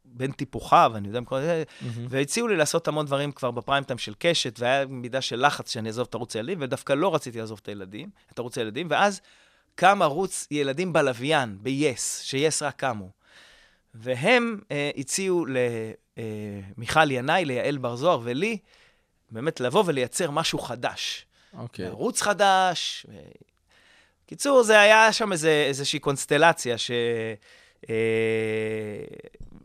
[0.06, 2.06] בן טיפוחיו, אני יודע, מהמם.
[2.10, 5.74] והציעו לי לעשות המון דברים כבר ב prime time של קשת, והיה מידה של לחץ
[5.74, 9.22] שאני אעזוב את ערוץ הילדים, ודווקא לא רציתי לעזוב את הילדים, את ערוץ הילדים, ואז
[9.76, 13.10] קם ערוץ ילדים בלוויין, ב-yes, ש-yes רק קמו.
[13.96, 15.46] והם אה, הציעו
[16.78, 18.58] למיכל ינאי, ליעל בר זוהר ולי,
[19.34, 21.26] באמת לבוא ולייצר משהו חדש.
[21.58, 21.86] אוקיי.
[21.86, 23.06] ערוץ חדש.
[23.10, 23.14] ו...
[24.26, 26.92] קיצור, זה היה שם איזה, איזושהי קונסטלציה ש...
[27.90, 27.96] אה,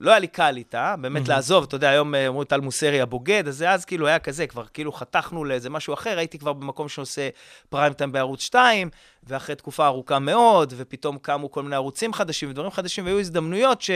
[0.00, 1.28] לא היה לי קל איתה, באמת מהמם.
[1.28, 4.46] לעזוב, אתה יודע, היום אה, אומרים טל מוסרי הבוגד, אז זה אז כאילו היה כזה,
[4.46, 7.28] כבר כאילו חתכנו לאיזה משהו אחר, הייתי כבר במקום שעושה
[7.68, 8.90] פריים טיים בערוץ 2,
[9.24, 13.90] ואחרי תקופה ארוכה מאוד, ופתאום קמו כל מיני ערוצים חדשים ודברים חדשים, והיו הזדמנויות ש...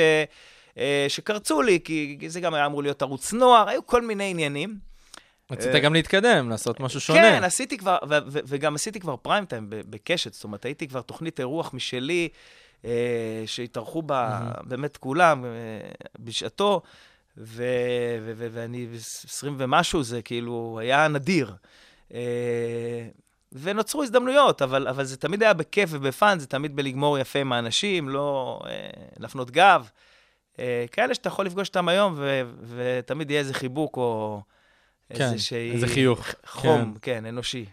[0.79, 4.92] אה, שקרצו לי, כי זה גם היה אמור להיות ערוץ נוער, היו כל מיני עניינים.
[5.53, 7.21] רצית גם להתקדם, לעשות משהו שונה.
[7.21, 11.75] כן, עשיתי כבר, וגם עשיתי כבר פריים טיים בקשת, זאת אומרת, הייתי כבר תוכנית אירוח
[11.75, 12.29] משלי,
[12.85, 15.49] אה, שהתארחו בה באמת כולם אה,
[16.19, 16.83] בשעתו,
[17.37, 18.87] ואני
[19.25, 21.55] 20 ומשהו, זה כאילו היה נדיר.
[22.15, 22.21] אה,
[23.53, 28.09] ונוצרו הזדמנויות, אבל, אבל זה תמיד היה בכיף ובפאן, זה תמיד בלגמור יפה עם האנשים,
[28.09, 28.71] לא אה,
[29.19, 29.89] להפנות גב.
[30.59, 34.43] אה, כאלה שאתה יכול לפגוש אותם היום, ו- ותמיד יהיה איזה חיבוק או...
[35.15, 35.71] כן, איזושהי...
[35.71, 36.27] איזה חיוך.
[36.47, 37.65] חום, כן, אנושי.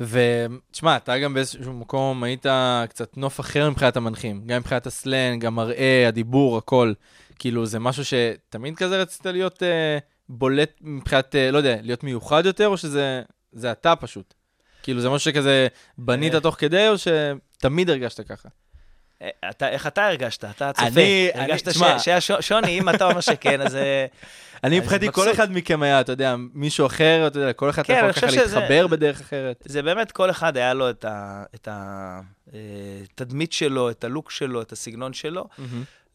[0.00, 2.46] ותשמע, אתה גם באיזשהו מקום היית
[2.88, 6.92] קצת נוף אחר מבחינת המנחים, גם מבחינת הסלנג, המראה, הדיבור, הכל.
[7.38, 12.46] כאילו, זה משהו שתמיד כזה רצית להיות אה, בולט מבחינת, אה, לא יודע, להיות מיוחד
[12.46, 14.34] יותר, או שזה זה אתה פשוט?
[14.82, 16.40] כאילו, זה משהו שכזה בנית אה.
[16.40, 18.48] תוך כדי, או שתמיד הרגשת ככה?
[19.22, 20.44] אה, אתה, איך אתה הרגשת?
[20.44, 20.86] אתה הצופה.
[20.86, 21.98] אני- אני- הרגשת תשמע.
[21.98, 23.76] ש- שהיה ש- שוני, אם אתה אומר שכן, אז...
[23.76, 24.06] אה,
[24.64, 25.32] אני מבחינתי, כל.
[25.32, 28.26] אחד מכם היה, אתה יודע, מישהו אחר, אתה יודע, כל אחד כן, יכול אני ככה
[28.26, 29.62] להתחבר בדרך אחרת.
[29.66, 31.68] זה באמת, כל אחד היה לו את
[33.14, 35.48] התדמית שלו, את הלוק שלו, את הסגנון שלו.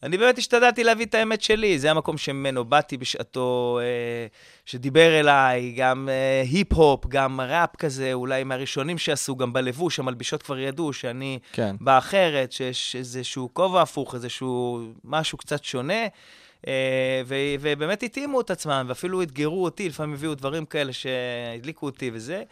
[0.04, 4.28] אני באמת השתדלתי להביא את האמת שלי, זה המקום שממנו באתי בשעתו, אה,
[4.66, 10.60] שדיבר אליי, גם אה, היפ-הופ, גם ראפ כזה, אולי מהראשונים שעשו, גם בלבוש, המלבישות כבר
[10.60, 11.76] ידעו שאני כן.
[11.82, 16.04] בא אחרת, שיש איזשהו כובע הפוך, איזשהו משהו קצת שונה.
[16.68, 22.12] אה, ו- ובאמת התאימו את עצמם, ואפילו אתגרו אותי, לפעמים הביאו דברים כאלה שהדליקו אותי
[22.14, 22.44] וזה.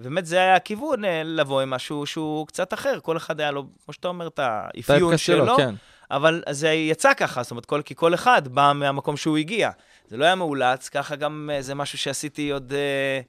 [0.00, 2.98] ובאמת זה היה הכיוון, אה, לבוא עם משהו שהוא קצת אחר.
[3.02, 5.56] כל אחד היה לו, כמו שאתה אומר, את האפיון שלו.
[5.56, 5.74] כן.
[6.16, 9.70] אבל זה יצא ככה, זאת אומרת, כל, כי כל אחד בא מהמקום שהוא הגיע.
[10.08, 13.20] זה לא היה מאולץ, ככה גם אה, זה משהו שעשיתי עוד אה,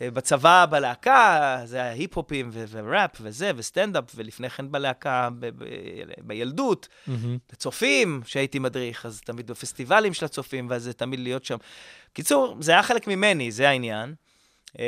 [0.00, 5.64] אה, בצבא, בלהקה, זה היה היפ-הופים ו- וראפ וזה, וסטנדאפ, ולפני כן בלהקה ב- ב-
[6.18, 6.88] בילדות.
[7.06, 7.38] מהמם.
[7.52, 11.56] לצופים, שהייתי מדריך, אז תמיד בפסטיבלים של הצופים, ואז זה תמיד להיות שם.
[12.12, 14.14] קיצור, זה היה חלק ממני, זה העניין.
[14.78, 14.84] אה,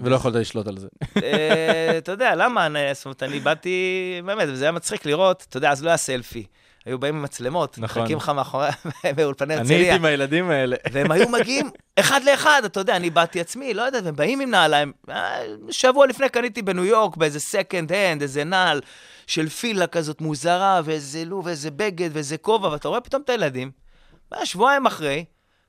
[0.00, 0.88] ולא יכולת לשלוט על זה.
[1.22, 2.66] אה, אתה יודע, למה?
[2.66, 3.78] אני- זאת אומרת, אני באתי,
[4.24, 6.46] באמת, וזה היה מצחיק לראות, אתה יודע, אז לא היה סלפי.
[6.86, 8.02] היו באים עם מצלמות, נכון.
[8.02, 8.68] מחכים לך מאחורי,
[9.16, 9.78] באולפני אני הרצליה.
[9.78, 10.76] הייתי עם הילדים האלה.
[10.92, 14.50] והם היו מגיעים אחד לאחד, אתה יודע, אני באתי עצמי, לא יודע, והם באים עם
[14.50, 14.92] נעליים.
[15.10, 18.80] אה, שבוע לפני קניתי בניו יורק באיזה סקנד הנד, איזה נעל
[19.26, 23.70] של פילה כזאת מוזרה, ואיזה לוב, ואיזה בגד, ואיזה כובע, ואתה רואה פתאום את הילדים.
[24.34, 25.24] אה, שבועיים אחרי,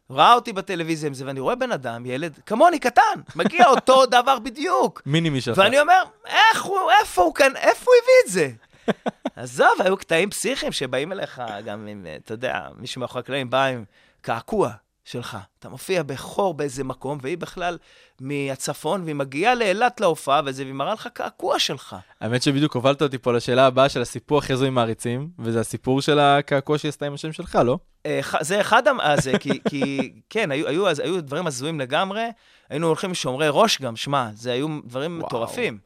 [0.09, 3.01] ראה אותי בטלוויזיה עם זה, ואני רואה בן אדם, ילד, כמוני, קטן,
[3.35, 5.01] מגיע אותו דבר בדיוק.
[5.05, 5.57] מינימי שלך.
[5.57, 8.49] ואני אומר, איך הוא, איפה הוא כאן, איפה הוא הביא את זה?
[9.43, 13.83] עזוב, היו קטעים פסיכיים שבאים אליך, גם עם, אתה יודע, מישהו מאחורי הקלעים בא עם
[14.21, 14.71] קעקוע
[15.05, 15.37] שלך.
[15.59, 17.77] אתה מופיע בחור באיזה מקום, והיא בכלל
[18.21, 21.95] מהצפון, והיא מגיעה לאילת להופעה, וזה, והיא מראה לך קעקוע שלך.
[22.21, 26.19] האמת שבדיוק הובלת אותי פה לשאלה הבאה של הסיפור הכי זוי מעריצים, וזה הסיפור של
[26.19, 27.77] הקעקוע שהיא עשתה עם השם שלך, לא?
[28.05, 32.23] אה, זה אחד, המ- אה, כי, כי כן, היו, היו, היו דברים הזויים לגמרי,
[32.69, 35.27] היינו הולכים שומרי ראש גם, שמע, זה היו דברים וואו.
[35.27, 35.77] מטורפים.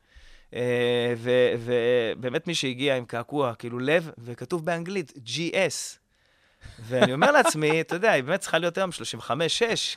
[0.53, 1.13] אה,
[1.59, 5.97] ובאמת מי שהגיע עם קעקוע, כאילו לב, וכתוב באנגלית GS.
[6.79, 8.89] ואני אומר לעצמי, אתה יודע, היא באמת צריכה להיות היום
[9.21, 9.23] 35-6,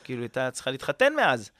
[0.03, 1.51] כאילו, היא הייתה צריכה להתחתן מאז.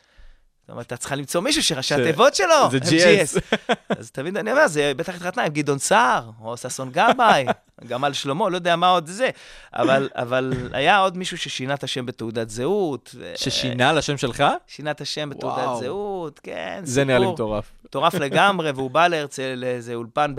[0.64, 3.58] זאת אומרת, אתה צריכה למצוא מישהו שראשי התיבות שלו, זה GS.
[3.90, 7.46] אז תמיד אני אומר, זה בטח התחתנה עם גדעון סער, או ששון גבאי,
[7.90, 9.30] גמל שלמה, לא יודע מה עוד זה.
[9.74, 13.16] אבל, אבל היה עוד מישהו ששינה את השם בתעודת זהות.
[13.36, 14.44] ששינה לשם שלך?
[14.68, 15.80] שינה את השם בתעודת.
[15.80, 17.72] זהות, כן, זה נראה לי סיפור מטורף.
[17.86, 20.34] מטורף לגמרי, והוא בא להרצל לאיזה אולפן,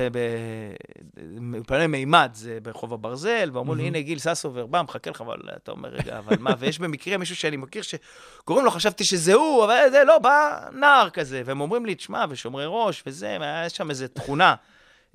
[1.54, 5.70] אולפני מימד, זה ברחוב הברזל, ואמרו לי, הנה גיל ססובר, בא, מחכה לך, אבל אתה
[5.70, 9.74] אומר, רגע, אבל מה, ויש במקרה מישהו שאני מכיר שקוראים לו, חשבתי שזה הוא, אבל
[9.90, 14.08] זה לא, בא נער כזה, והם אומרים לי, תשמע, ושומרי ראש, וזה, היה שם איזו
[14.08, 14.54] תכונה.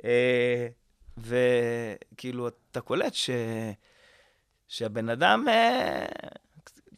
[0.06, 0.68] אה,
[1.18, 3.30] וכאילו, אתה קולט ש...
[4.68, 6.06] שהבן אדם, אה,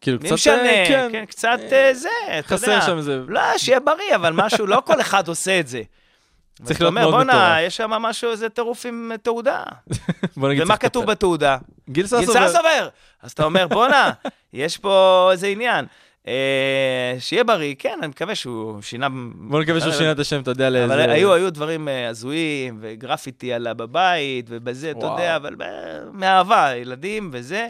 [0.01, 0.31] כאילו, קצת...
[0.31, 2.41] משנה, אה, כן, קצת אה, זה, אתה יודע.
[2.41, 3.19] חסר שם איזה...
[3.27, 5.81] לא, שיהיה בריא, אבל משהו, לא כל אחד עושה את זה.
[6.65, 9.63] צריך להיות אומר, מאוד בואנה, מטורף." יש שם משהו, איזה טירוף עם תעודה.
[10.37, 11.05] בוא נגיד, ומה כתוב.
[11.05, 11.57] בתעודה?
[11.89, 12.49] גיל גיל ססובר.
[12.49, 12.89] ססובר!
[13.21, 14.11] אז אתה אומר, בואנה,
[14.53, 15.85] יש פה איזה עניין.
[16.27, 19.07] אה, שיהיה בריא, כן, אני מקווה שהוא שינה...
[19.33, 20.93] בוא נקווה שהוא שינה את השם, אתה יודע, לאיזה...
[20.93, 25.05] אבל היו, היו דברים אה, הזויים, וגרפיטי עלה בבית, ובזה, אתה.
[25.05, 25.67] יודע, אבל אה,
[26.13, 27.69] מאהבה, ילדים וזה.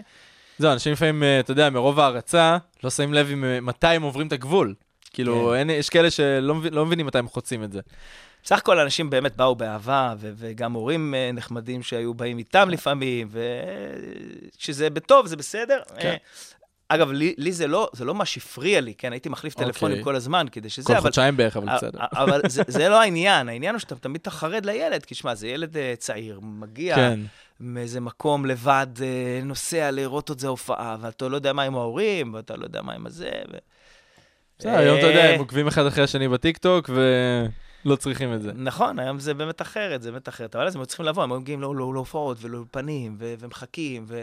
[0.58, 4.74] זהו, אנשים לפעמים, אתה יודע, מרוב הערצה, לא שמים לב מתי הם עוברים את הגבול.
[5.14, 5.60] כאילו, כן.
[5.60, 7.80] אין, יש כאלה שלא לא מבינים מתי הם חוצים את זה.
[8.44, 14.90] בסך הכל אנשים באמת באו באהבה, ו- וגם הורים נחמדים שהיו באים איתם לפעמים, וכשזה
[14.90, 15.80] בטוב, זה בסדר.
[16.00, 16.16] כן.
[16.96, 19.12] אגב, לי, לי זה, לא, זה לא מה שהפריע לי, כן?
[19.12, 20.04] הייתי מחליף טלפונים אוקיי.
[20.04, 21.02] כל הזמן כדי שזה, כל אבל...
[21.02, 22.00] חודשיים בערך, אבל בסדר.
[22.14, 25.48] אבל זה, זה לא העניין, העניין הוא שאתה תמיד אתה חרד לילד, כי שמע, זה
[25.48, 27.20] ילד אה, צעיר, מגיע כן.
[27.60, 32.34] מאיזה מקום לבד, אה, נוסע לראות את זה הופעה, ואתה לא יודע מה עם ההורים,
[32.34, 33.32] ואתה לא יודע מה עם הזה.
[33.54, 33.58] ו...
[34.60, 38.52] בסדר, היום אתה יודע, אה, הם עוקבים אחד אחרי השני בטיקטוק, ולא צריכים את זה.
[38.56, 40.56] נכון, היום זה באמת אחרת, זה באמת אחרת.
[40.56, 44.06] אבל אז הם היו צריכים לבוא, הם היו מגיעים לא- לא- להופעות ולאולפנים, ו- ומחכים,
[44.08, 44.22] ו- ו-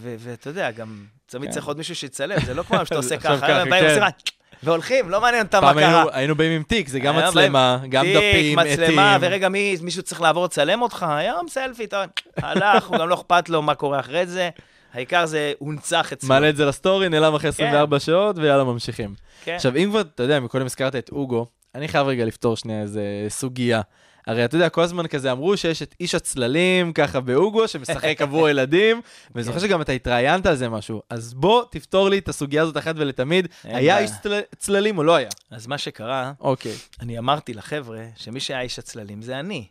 [0.00, 1.54] ואתה יודע, גם תמיד כן.
[1.54, 3.88] צריך עוד מישהו שיצלם, זה לא כמו שאתה עושה ככה, הם באים כן.
[3.90, 4.14] עושים רק
[4.62, 6.34] והולכים, לא מעניין אותם מה פעם היינו- קרה.
[6.34, 8.72] באים עם תיק, זה גם היום מצלמה, גם תיק, דפים, עטים.
[8.72, 12.04] מצלמה, ורגע מי, מישהו צריך לעבור לצלם אותך, היום סלפי, אתה
[12.36, 14.50] הלך, הוא גם לא אכפת לו מה קורה אחרי זה.
[14.94, 16.28] העיקר זה הונצח אצלו.
[16.28, 17.64] מעלה את זה לסטורי, נעלם אחרי כן.
[17.64, 19.14] 24 שעות, ויאללה, ממשיכים.
[19.44, 19.54] כן.
[19.54, 23.02] עכשיו, אם כבר, אתה יודע, מקודם הזכרת את אוגו, אני חייב רגע לפתור שנייה איזה
[23.28, 23.80] סוגיה.
[24.28, 28.48] הרי אתה יודע, כל הזמן כזה אמרו שיש את איש הצללים, ככה באוגו, שמשחק עבור
[28.48, 29.00] ילדים,
[29.34, 31.02] ואני זוכר שגם אתה התראיינת על זה משהו.
[31.10, 33.48] אז בוא תפתור לי את הסוגיה הזאת אחת ולתמיד.
[33.64, 33.98] היה.
[33.98, 35.28] איש צל- צללים או לא היה?
[35.50, 36.74] אז מה שקרה, אוקיי.
[37.00, 39.66] אני אמרתי לחבר'ה שמי שהיה איש הצללים זה אני.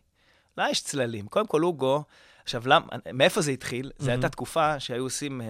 [0.57, 1.27] לא היה איש צללים.
[1.27, 2.03] קודם כל, אוגו,
[2.43, 2.81] עכשיו, למ,
[3.13, 3.91] מאיפה זה התחיל?
[3.99, 5.45] זו הייתה תקופה שהיו עושים, אה,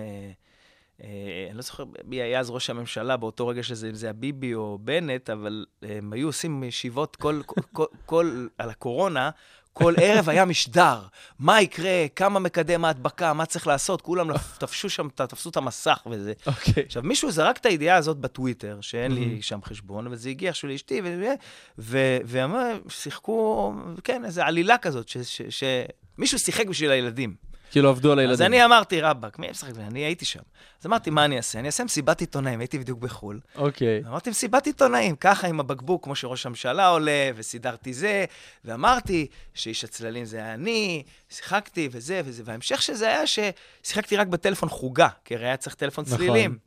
[1.02, 4.54] אני לא זוכר מי היה אז ראש הממשלה באותו רגע שזה, אם זה היה ביבי
[4.54, 9.30] או בנט, אבל אה, הם היו עושים ישיבות כל, כל, כל, כל, על הקורונה.
[9.74, 11.02] כל ערב היה משדר,
[11.39, 14.28] מה יקרה, כמה מקדם ההדבקה, מה צריך לעשות, כולם
[14.58, 16.34] תפשו שם, תפסו את המסך וזה.
[16.48, 16.84] אוקיי.
[16.86, 20.68] עכשיו, מישהו זרק את הידיעה הזאת בטוויטר, שאין לי שם חשבון, אבל זה הגיע איכשהו
[20.68, 21.02] לאשתי,
[22.26, 23.74] ואמר, שיחקו,
[24.04, 25.12] כן, איזו עלילה כזאת,
[25.50, 27.47] שמישהו שיחק בשביל הילדים.
[27.72, 28.34] כאילו עבדו על הילדים.
[28.34, 29.72] אז אני אמרתי, רבאק, מי משחק?
[29.78, 30.39] אני הייתי שם.
[30.82, 31.59] אז אמרתי, מה אני אעשה?
[31.59, 33.39] אני אעשה מסיבת עיתונאים, הייתי בדיוק בחו"ל.
[33.55, 34.03] אוקיי.
[34.07, 38.26] אמרתי, מסיבת עיתונאים, ככה עם הבקבוק, כמו שראש הממשלה עולה, וסידרתי זה,
[38.65, 44.28] ואמרתי שאיש הצללים זה היה אני, שיחקתי וזה וזה, וההמשך של זה היה ששיחקתי רק
[44.28, 46.18] בטלפון חוגה, כי הרי היה צריך טלפון נכון.
[46.18, 46.57] צלילים.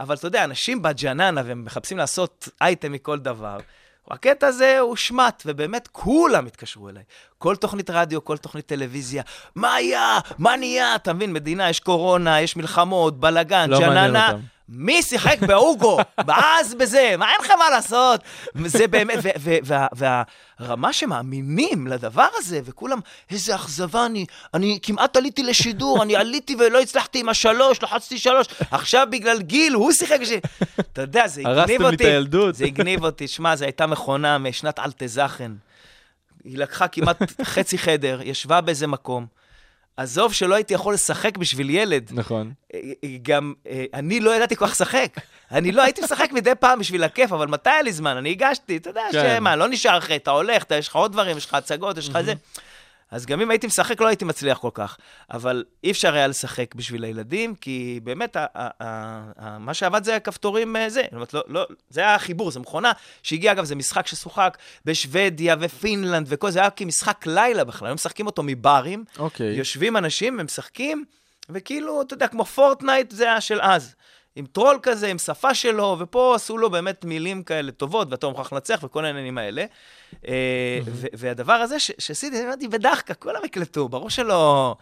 [0.00, 3.58] אבל אתה יודע, אנשים בג'ננה, והם מחפשים לעשות אייטם מכל דבר.
[4.10, 7.02] הקטע הזה הושמט, ובאמת כולם התקשרו אליי.
[7.38, 9.22] כל תוכנית רדיו, כל תוכנית טלוויזיה.
[9.54, 10.18] מה היה?
[10.38, 10.94] מה נהיה?
[10.94, 14.28] אתה מבין, מדינה, יש קורונה, יש מלחמות, בלאגן, לא מעניין ג'ננה.
[14.28, 14.40] אותם.
[14.68, 15.98] מי שיחק באוגו?
[16.26, 18.20] ואז בזה, מה אין לך מה לעשות?
[18.66, 19.18] זה באמת,
[19.92, 23.00] והרמה שמאמינים לדבר הזה, וכולם,
[23.30, 28.46] איזה אכזבה אני, אני כמעט עליתי לשידור, אני עליתי ולא הצלחתי עם השלוש, לחצתי שלוש,
[28.70, 30.38] עכשיו בגלל גיל, הוא שיחק בשביל...
[30.80, 31.96] אתה יודע, זה הגניב הרסתם אותי.
[31.96, 32.54] לי את הילדות.
[32.54, 33.28] זה הגניב אותי.
[33.28, 35.52] שמע, זו הייתה מכונה משנת אלטזכן.
[36.44, 39.37] היא לקחה כמעט חצי חדר, ישבה באיזה מקום.
[39.98, 42.10] עזוב שלא הייתי יכול לשחק בשביל ילד.
[42.14, 42.52] נכון.
[42.74, 45.12] אה, אה, גם אה, אני לא ידעתי כל כך לשחק.
[45.52, 48.16] אני לא הייתי משחק מדי פעם בשביל הכיף, אבל מתי היה לי זמן?
[48.16, 49.36] אני הגשתי, אתה יודע, כן.
[49.36, 52.08] שמה, לא נשאר אחרי, אתה הולך, אתה- יש לך עוד דברים, יש לך הצגות, יש
[52.08, 52.34] לך זה.
[53.10, 54.96] אז גם אם הייתי משחק, לא הייתי מצליח כל כך.
[55.30, 60.16] אבל אי אפשר היה לשחק בשביל הילדים, כי באמת, ה- ה- ה- מה שעבד זה
[60.16, 61.02] הכפתורים, אה, זה.
[61.04, 62.92] זאת אומרת, לא, לא, זה היה החיבור, זו מכונה
[63.22, 68.26] שהגיעה, אגב, זה משחק ששוחק בשוודיה ופינלנד וכל זה, היה כמשחק לילה בכלל, היו משחקים
[68.26, 69.04] אותו מברים.
[69.18, 69.54] אוקיי.
[69.54, 71.04] יושבים אנשים, הם משחקים,
[71.50, 73.94] וכאילו, אתה יודע, כמו Fortnite זה היה של אז.
[74.38, 78.52] עם טרול כזה, עם שפה שלו, ופה עשו לו באמת מילים כאלה טובות, ואתה מוכרח
[78.52, 79.64] לנצח וכל העניינים האלה.
[80.28, 80.80] אה,
[81.12, 84.76] והדבר הזה שעשיתי, אמרתי, בדחקה, כולם יקלטו, ברור שלא...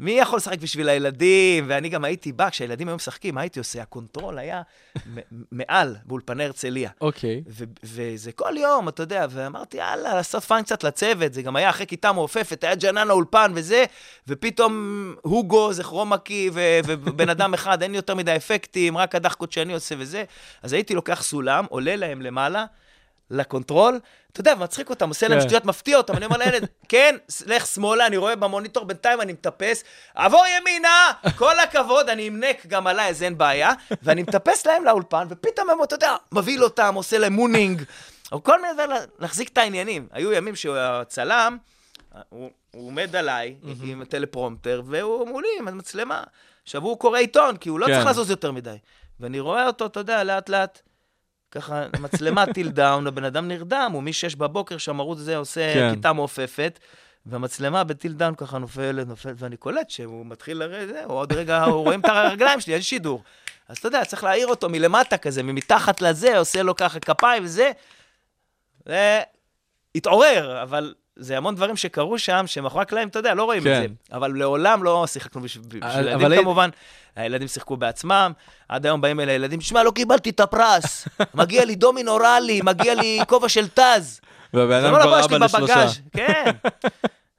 [0.00, 1.64] מי יכול לשחק בשביל הילדים?
[1.68, 3.82] ואני גם הייתי בא, כשהילדים היו משחקים, מה הייתי עושה?
[3.82, 4.62] ה control היה
[5.52, 6.90] מעל, באולפני הרצליה.
[7.00, 7.42] אוקיי.
[7.48, 11.70] ו- וזה כל יום, אתה יודע, ואמרתי, יאללה, לעשות fun קצת לצוות, זה גם היה
[11.70, 13.84] אחרי כיתה מעופפת, היה ג'ננה אולפן וזה,
[14.28, 19.52] ופתאום הוגו זה chroma key, ו- ובן אדם אחד, אין יותר מדי אפקטים, רק הדחקות
[19.52, 20.24] שאני עושה וזה.
[20.62, 22.64] אז הייתי לוקח סולם, עולה להם למעלה,
[23.30, 24.00] ל control,
[24.32, 25.44] אתה יודע, מצחיק אותם, עושה להם כן.
[25.46, 27.16] שטויות, מפתיע אותם, אני אומר לילד, כן,
[27.46, 32.86] לך שמאלה, אני רואה במוניטור, בינתיים אני מטפס, עבור ימינה, כל הכבוד, אני אמנק גם
[32.86, 33.72] עליי, אז אין בעיה,
[34.02, 37.82] ואני מטפס להם לאולפן, ופתאום הם, אתה יודע, מבהיל אותם, עושה להם mooning,
[38.32, 40.08] או כל מיני דברים, להחזיק את העניינים.
[40.12, 41.56] היו ימים שהצלם,
[42.28, 46.22] הוא, הוא עומד עליי עם הטלפרומפטר, והוא מולי עם המצלמה.
[46.62, 47.94] עכשיו, הוא קורא עיתון, כי הוא לא כן.
[47.94, 48.76] צריך לזוז יותר מדי.
[49.20, 50.82] ואני רואה אותו, אתה יודע, לאט-לאט.
[51.56, 55.94] ככה, מצלמה tilt down, הבן אדם נרדם, הוא מ-6 בבוקר שהמרוץ הזה עושה כן.
[55.94, 56.78] כיתה מעופפת,
[57.26, 61.64] והמצלמה ב tilt down ככה נופלת, נופלת, ואני קולט שהוא מתחיל לרדת, זהו, עוד רגע
[61.64, 63.22] רואים את הרגליים שלי, אין שידור.
[63.68, 67.70] אז אתה יודע, צריך להעיר אותו מלמטה כזה, ממתחת לזה, עושה לו ככה כפיים וזה.
[68.86, 73.82] והתעורר, אבל זה המון דברים שקרו שם, שמאחורי הקלעים, אתה יודע, לא רואים כן.
[73.84, 74.16] את זה.
[74.16, 76.70] אבל לעולם לא שיחקנו בשביל בשביל אבל- ילדים אבל- כמובן.
[77.16, 78.32] הילדים שיחקו בעצמם,
[78.68, 82.94] עד היום באים אל הילדים, שמע, לא קיבלתי את הפרס, מגיע לי דומינו ראלי, מגיע
[82.94, 84.20] לי כובע של טאז.
[84.54, 85.86] והבן זה אדם לא כבר אבא לשלושה.
[86.12, 86.50] כן.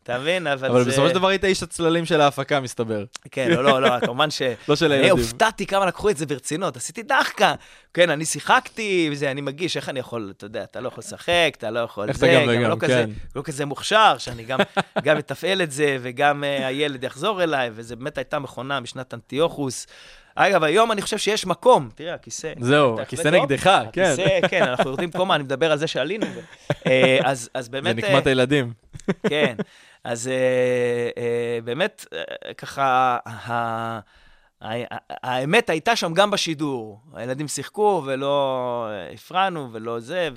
[0.07, 0.47] אתה מבין?
[0.47, 0.89] אבל אבל זה...
[0.89, 3.03] בסופו של דבר היית איש הצללים של ההפקה, מסתבר.
[3.31, 4.41] כן, לא, לא, לא, כמובן ש...
[4.69, 5.17] לא של אני הילדים.
[5.17, 7.53] הופתעתי כמה לקחו את זה ברצינות, עשיתי דחקה.
[7.93, 11.53] כן, אני שיחקתי, וזה, אני מגיש, איך אני יכול, אתה יודע, אתה לא יכול לשחק,
[11.57, 13.09] אתה לא יכול איך זה, אתה גם וגם, לא כזה, כן.
[13.35, 14.59] לא כזה מוכשר, שאני גם,
[15.05, 19.87] גם אתפעל את זה, וגם uh, הילד יחזור אליי, וזה באמת הייתה מכונה משנת אנטיוכוס.
[20.39, 22.53] אגב, היום אני חושב שיש מקום, תראה, הכיסא.
[22.59, 23.27] זהו, הכיסא?
[23.27, 24.03] נגדך, כן.
[24.03, 26.25] הכיסא, כן, אנחנו יורדים קומה, אני מדבר על זה שעלינו.
[26.87, 28.03] אה, אז אז זה באמת...
[28.03, 28.73] אה, נקמת הילדים.
[29.29, 29.55] כן,
[30.03, 32.05] אז אה, באמת,
[32.57, 33.17] ככה,
[35.09, 37.01] האמת הייתה שם גם בשידור.
[37.13, 40.29] הילדים שיחקו ולא הפרענו ולא זה,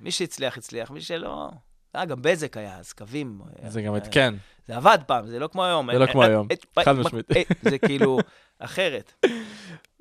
[0.00, 1.50] ומי שהצליח, הצליח, מי שלא...
[1.96, 3.40] אה, גם בזק היה אז, קווים.
[3.68, 4.34] זה גם את כן.
[4.72, 5.92] זה עבד פעם, זה לא כמו היום.
[5.92, 6.48] זה לא כמו אה, היום,
[6.78, 7.36] אה, חד אה, משמעית.
[7.36, 8.18] אה, זה כאילו
[8.58, 9.12] אחרת.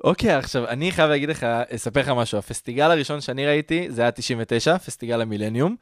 [0.03, 1.45] אוקיי, עכשיו, אני חייב להגיד לך,
[1.75, 2.37] אספר לך משהו.
[2.37, 5.75] הפסטיגל הראשון שאני ראיתי, זה היה 99, פסטיגל המילניום,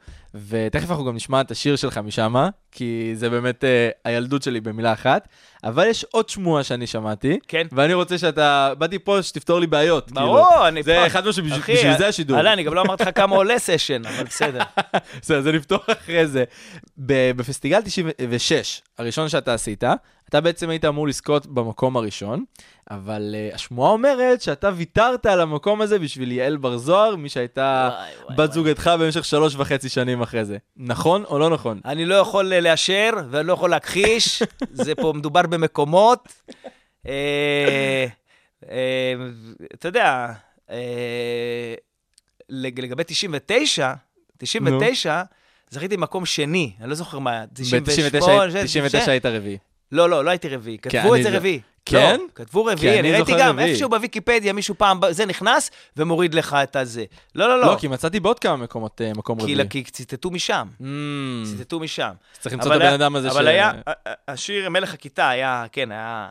[0.48, 2.34] ותכף אנחנו גם נשמע את השיר שלך משם,
[2.72, 5.28] כי זה באמת אה, הילדות שלי במילה אחת.
[5.64, 7.66] אבל יש עוד שמועה שאני שמעתי, כן.
[7.72, 10.12] ואני רוצה שאתה, באתי פה שתפתור לי בעיות.
[10.12, 10.68] ברור, כאילו.
[10.68, 11.06] אני זה.
[11.06, 12.36] אחד משהו, בשביל אחי, בשביל זה השידור.
[12.36, 14.62] הלאה, אני גם לא אמרתי לך כמה עולה סשן, אבל בסדר.
[15.22, 16.44] בסדר, זה נפתור אחרי זה.
[16.98, 19.84] בפסטיגל 96, הראשון שאתה עשית,
[20.28, 22.44] אתה בעצם היית אמור לזכות במקום הראשון,
[22.90, 27.90] אבל uh, השמועה אומרת שאתה ויתרת על המקום הזה בשביל יעל בר זוהר, מי שהייתה
[28.26, 28.52] וואי, בת.
[28.52, 30.56] זוגתך במשך שלוש וחצי שנים אחרי זה.
[30.76, 31.80] נכון או לא נכון?
[31.84, 36.28] אני לא יכול אה, לאשר ואני לא יכול להכחיש, זה פה מדובר במקומות.
[37.06, 38.06] אה,
[39.74, 40.26] אתה יודע,
[42.48, 43.92] לג- לגבי 99,
[44.38, 45.22] 99,
[45.70, 48.10] זכיתי במקום שני, אני לא זוכר מה היה, 98,
[48.52, 49.58] ב-99 99 היית רביעי.
[49.92, 51.60] לא, לא, לא הייתי רביעי, כן, כתבו את זה רביעי.
[51.84, 52.16] כן?
[52.20, 53.58] לא, כתבו כי רביעי, אני ראיתי גם.
[53.58, 57.04] איפשהו בוויקיפדיה, מישהו פעם, זה נכנס ומוריד לך את הזה.
[57.34, 59.68] לא, לא, לא, לא, כי מצאתי בעוד כמה מקומות אה, מקום רביעי.
[59.70, 60.84] כי ציטטו משם, Mm,
[61.46, 62.10] ציטטו משם.
[62.40, 63.32] צריך למצוא את הבן היה- אדם הזה ש...
[63.32, 63.72] אבל היה,
[64.28, 66.28] השיר מלך הכיתה היה, כן, היה...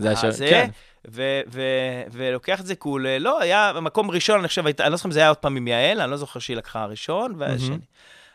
[0.00, 0.70] זה השיר- זה, כן.
[1.10, 1.62] ו- ו-
[2.12, 5.20] ולוקח את זה קול, לא, היה מקום ראשון, אני חושב, אני לא זוכר אם זה
[5.20, 7.78] היה עוד פעם עם יעל, אני לא זוכר שהיא לקחה ראשון, והשני.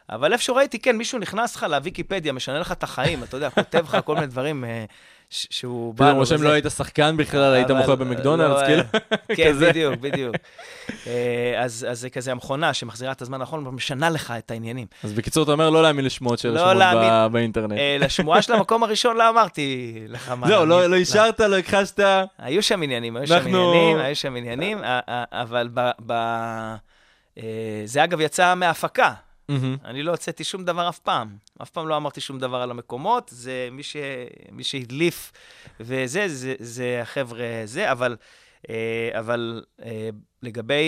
[0.10, 3.84] אבל איפשהו ראיתי, כן, מישהו נכנס לך לוויקיפדיה, משנה לך את החיים, אתה יודע, כותב
[3.84, 4.86] לך כל מיני דברים אה,
[5.30, 6.44] שהוא בא פתאום רושם.
[6.44, 8.84] לא היית שחקן בכלל, היית אבל- מוכר במקדונלדס, לא, כאילו.
[9.38, 9.70] כן, כזה.
[9.70, 10.36] בדיוק, בדיוק.
[11.08, 14.88] אה, אז זה כזה המכונה שמחזירה את הזמן האחרון ומשנה לך את העניינים.
[15.04, 17.34] אז בקיצור, אתה אומר לא להאמין לשמועות לא שרשומות ב- להאמין.
[17.34, 17.72] באינטרנט.
[17.78, 20.48] אה, לשמועה של המקום הראשון לא אמרתי לך מה...
[20.48, 20.86] זהו, לא.
[20.88, 22.00] לא אישרת, לא הכחשת.
[22.40, 24.78] היו שם עניינים, היו שם עניינים, היו שם עניינים,
[25.32, 25.70] אבל
[26.06, 26.14] ב...
[27.40, 27.44] אה,
[27.86, 29.14] זה אגב יצא מההפקה.
[29.50, 29.78] מהמם.
[29.86, 31.38] אני לא הוצאתי שום דבר אף פעם.
[31.62, 33.96] אף פעם לא אמרתי שום דבר על המקומות, זה מי, ש...
[34.52, 35.32] מי שהדליף
[35.80, 38.16] וזה, זה, זה החבר'ה זה, אבל,
[38.70, 40.10] אה, אבל אה,
[40.44, 40.84] לגבי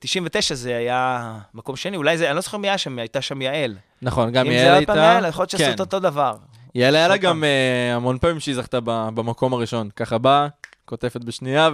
[0.00, 3.42] 99 זה היה מקום שני, אולי זה, אני לא זוכר מי היה שם, הייתה שם
[3.42, 3.76] יעל.
[4.02, 4.94] נכון, גם אם יעל זה עוד הייתה.
[4.94, 5.72] פעם יעל, יכול להיות שעשו כן.
[5.72, 6.36] את אותו דבר.
[6.74, 7.16] יעל היה לה.
[7.16, 8.80] גם אה, המון פעמים שהיא זכתה
[9.14, 9.88] במקום הראשון.
[9.96, 10.48] ככה באה,
[10.88, 11.70] כותפת בשנייה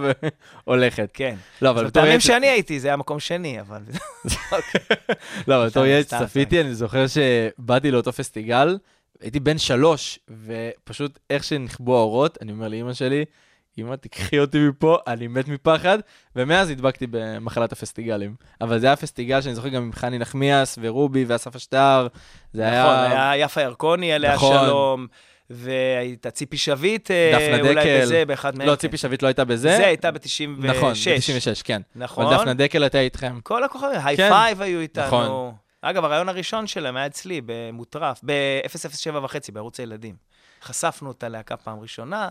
[0.67, 1.09] והולכת.
[1.13, 1.35] כן.
[1.61, 2.19] לא, אבל בתור ילד...
[2.19, 3.81] שאני הייתי, זה היה מקום שני, אבל...
[5.47, 8.77] לא, אבל בתור ילד סתם, שצפיתי, אני זוכר שבאתי לאותו פסטיגל,
[9.21, 13.25] הייתי בן שלוש, ופשוט איך שנכבו האורות, אני אומר לאימא שלי,
[13.77, 15.99] אמא, תקחי אותי מפה, אני מת מפחד,
[16.35, 18.35] ומאז הדבקתי במחלת הפסטיגלים.
[18.61, 22.07] אבל זה היה פסטיגל שאני זוכר גם עם חני נחמיאס, ורובי, ואסף אשטר,
[22.53, 22.83] זה היה...
[22.83, 24.65] נכון, היה יפה ירקוני עליה נכון.
[24.65, 25.07] שלום,
[25.49, 28.01] והייתה ציפי שביט, אה, דפנה אולי דקל.
[28.01, 28.67] בזה, באחד מהם.
[28.67, 28.75] לא.
[28.75, 29.77] ציפי שביט לא הייתה בזה.
[29.77, 30.19] זה הייתה ב-96.
[30.57, 31.81] נכון, ב-96, כן.
[31.95, 32.25] נכון.
[32.25, 33.39] אבל דפנה דקל הייתה איתכם.
[33.43, 34.29] כל הכוכבים, היי כן.
[34.29, 35.05] פייב היו איתנו.
[35.05, 35.53] נכון.
[35.81, 40.15] אגב, הרעיון הראשון שלהם היה אצלי, במוטרף, ב-007 וחצי, בערוץ הילדים.
[40.63, 42.29] חשפנו את הלהקה פעם ראשונה,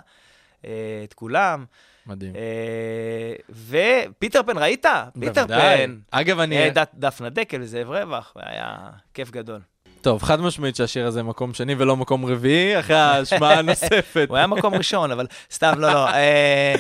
[0.65, 0.71] אה,
[1.05, 1.65] את כולם.
[2.07, 2.33] מדהים.
[2.37, 3.35] אה,
[3.69, 4.87] ופיטר פן, ראית?
[5.21, 5.47] פיטר.
[5.47, 5.99] פן.
[6.11, 6.71] אגב, אני...
[6.95, 8.77] דפנה דקל וזאב רווח, והיה
[9.15, 9.61] כיף גדול.
[10.05, 14.27] טוב, חד משמעית שהשיר הזה מקום שני ולא מקום רביעי, אחרי ההשמעה הנוספת.
[14.29, 16.09] הוא היה מקום ראשון, אבל סתם, לא, לא.
[16.09, 16.75] אה,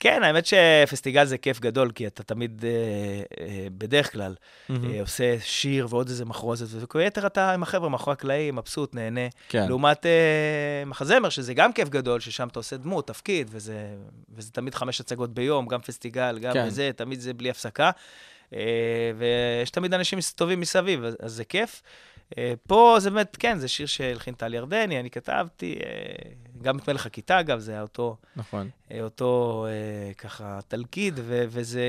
[0.00, 4.34] כן, האמת שפסטיגל זה כיף גדול, כי אתה תמיד, אה, אה, בדרך כלל,
[5.00, 9.28] עושה שיר ועוד איזה מחרוזת, וביתר אתה עם החבר'ה מאחורי הקלעים, מבסוט, נהנה.
[9.48, 9.68] כן.
[9.68, 10.06] לעומת
[10.86, 13.86] מחזמר, שזה גם כיף גדול, ששם אתה עושה דמות, תפקיד, וזה,
[14.52, 16.68] תמיד חמש הצגות ביום, גם פסטיגל, גם כן.
[16.68, 17.90] זה, תמיד זה בלי הפסקה.
[19.16, 21.82] ויש תמיד אנשים טובים מסביב, אז זה כיף.
[22.38, 26.30] אה, פה זה באמת, כן, זה שיר שהלחין טל ירדני, אני כתבתי, אה,
[26.62, 28.68] גם את מלך הכיתה, אגב, זה היה אותו, נכון.
[28.92, 29.66] אה, אותו
[30.18, 31.84] ככה תלכיד, ו- וזה,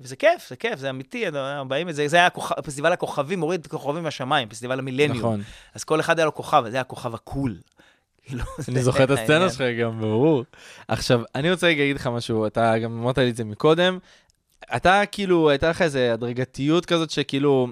[0.00, 1.24] וזה כיף, זה כיף, זה אמיתי,
[1.68, 5.18] באים את זה, זה היה כוכב, פסטיבל הכוכבים, מוריד כוכבים מהשמיים, פסטיבל המילניום.
[5.18, 5.42] נכון.
[5.74, 7.56] אז כל אחד היה לו כוכב, זה היה הכוכב הקול.
[8.24, 9.50] כאילו, אני זוכר את הסצנה.
[9.50, 10.44] שלך גם, ברור.
[10.88, 13.98] עכשיו, אני רוצה רגע להגיד לך משהו, אתה גם אמרת לי את זה מקודם.
[14.76, 17.68] אתה כאילו, הייתה לך איזו הדרגתיות כזאת שכאילו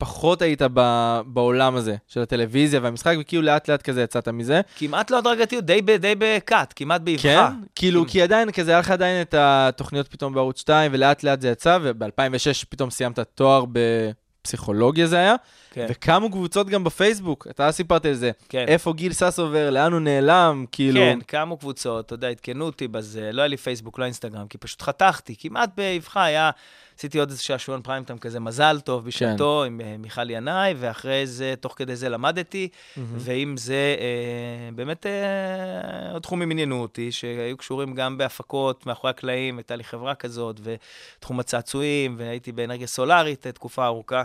[0.00, 4.60] פחות היית ב- בעולם הזה של הטלוויזיה והמשחק, וכאילו לאט לאט כזה יצאת מזה.
[4.76, 7.22] כמעט לא הדרגתיות, די ב- די בקאט, כמעט באבחה.
[7.22, 7.40] כן?
[7.74, 11.48] כאילו, כי עדיין כזה, היה לך עדיין את התוכניות פתאום בערוץ 2, ולאט לאט זה
[11.48, 15.34] יצא, וב-2006 פתאום סיימת תואר בפסיכולוגיה זה היה,
[15.72, 18.30] כן, וקמו קבוצות גם בפייסבוק, אתה סיפרת על זה.
[18.48, 18.64] כן.
[18.68, 21.00] איפה גיל ססובר, לאן הוא נעלם, כאילו...
[21.00, 24.58] כן, קמו קבוצות, אתה יודע, עדכנו אותי בזה, לא היה לי פייסבוק, לא אינסטגרם, כי
[24.58, 26.50] פשוט חתכתי, כמעט באבחה היה,
[27.00, 31.26] עשיתי עוד איזה שעשועון פריים טיים כזה, מזל טוב בשעתו, עם אה, מיכל ינאי, ואחרי
[31.26, 37.56] זה, תוך כדי זה למדתי, ועם זה, אה, באמת אה, עוד תחומים עניינו אותי, שהיו
[37.56, 43.86] קשורים גם בהפקות מאחורי הקלעים, הייתה לי חברה כזאת, ותחום הצעצועים, והייתי באנרגיה סולארית תקופה
[43.86, 44.22] ארוכה,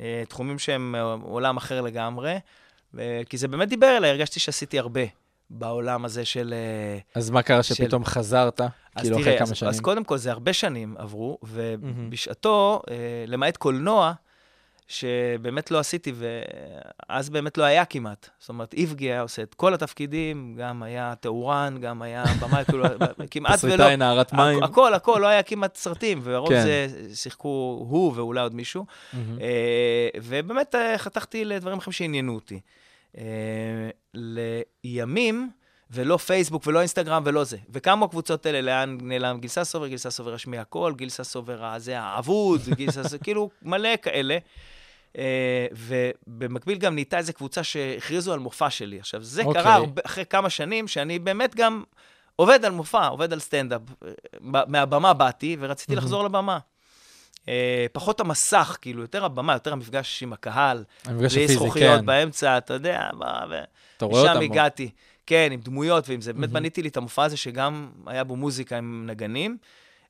[0.00, 2.38] אה, תחומים שהם עולם אחר לגמרי.
[3.28, 5.00] כי זה באמת דיבר אליי, הרגשתי שעשיתי הרבה
[5.54, 6.54] בעולם הזה של...
[6.56, 8.60] אה, אז מה קרה של- שפתאום חזרת,
[8.98, 9.70] כאילו אחרי כמה אז, שנים?
[9.70, 12.94] אז קודם כל, זה הרבה שנים עברו, ובשעתו, אה,
[13.26, 14.12] למעט קולנוע,
[14.88, 16.12] שבאמת לא עשיתי,
[17.08, 18.28] ואז באמת לא היה כמעט.
[18.40, 22.84] זאת אומרת, איבגי היה עושה את כל התפקידים, גם היה תאורן, גם היה במאי, כאילו,
[23.30, 23.74] כמעט ולא...
[23.74, 24.62] תסריטאי, נערת מים.
[24.62, 26.62] הכ- הכל, הכל, לא היה כמעט סרטים, והרוב כן.
[26.62, 27.48] זה שיחקו
[27.88, 28.86] הוא ואולי עוד מישהו.
[29.14, 29.18] אה,
[30.22, 32.60] ובאמת חתכתי לדברים אחרים שעניינו אותי.
[33.18, 35.50] אה, לימים,
[35.90, 37.56] ולא פייסבוק ולא אינסטגרם ולא זה.
[37.70, 42.60] וקמו הקבוצות האלה, לאן נעלם גיל ססובר, גיל ססובר השמיע הכל, גיל ססובר הזה האבוד,
[42.76, 44.38] גיל ססובר, כאילו מלא כאלה.
[45.18, 48.98] אה, ובמקביל גם נהייתה איזו קבוצה שהכריזו על מופע שלי.
[48.98, 49.62] עכשיו, זה אוקיי.
[49.62, 51.82] קרה אחרי כמה שנים שאני באמת גם
[52.36, 53.80] עובד על מופע, עובד על סטנדאפ.
[54.04, 56.58] אה, מהבמה באתי ורציתי לחזור לבמה.
[57.48, 60.84] אה, פחות המסך, כאילו, יותר הבמה, יותר המפגש עם הקהל.
[61.04, 62.06] המפגש הפיזי, זכוכיות כן.
[62.06, 63.54] באמצע, אתה יודע, מה, ו...
[63.96, 64.32] אתה רואה אותם.
[64.32, 64.40] משם.
[64.40, 64.90] הגעתי.
[65.26, 66.32] כן, עם דמויות ועם זה.
[66.32, 66.50] באמת.
[66.50, 69.56] בניתי לי את המופע הזה שגם היה בו מוזיקה עם נגנים.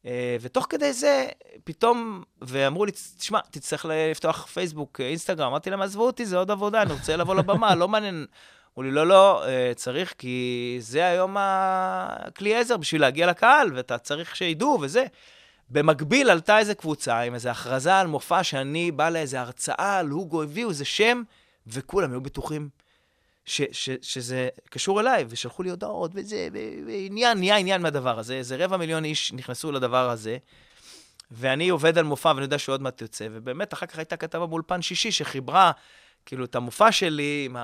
[0.06, 1.26] אה, ותוך כדי זה,
[1.64, 5.46] פתאום, ואמרו לי, תשמע, תצטרך לפתוח פייסבוק, אה, אינסטגרם.
[5.48, 8.26] אמרתי להם, עזבו אותי, זה עוד עבודה, אני רוצה לבוא לבמה, לא מעניין.
[8.78, 13.98] אמרו לי, לא, לא, אה, צריך, כי זה היום הכלי עזר בשביל להגיע לקהל, ואתה
[13.98, 15.04] צריך שידעו וזה.
[15.72, 20.42] במקביל עלתה איזה קבוצה עם איזו הכרזה על מופע שאני בא לאיזו הרצאה על הוגו,
[20.42, 21.22] הביאו איזה שם,
[21.66, 22.68] וכולם היו בטוחים
[23.44, 26.48] ש, ש, שזה קשור אליי, ושלחו לי הודעות, וזה,
[26.86, 28.34] ועניין, נהיה עניין מהדבר הזה.
[28.34, 30.36] איזה רבע מיליון איש נכנסו לדבר הזה,
[31.30, 34.46] ואני עובד על מופע, ואני יודע שהוא עוד מעט יוצא, ובאמת, אחר כך הייתה כתבה
[34.46, 35.72] באולפן שישי שחיברה,
[36.26, 37.56] כאילו, את המופע שלי עם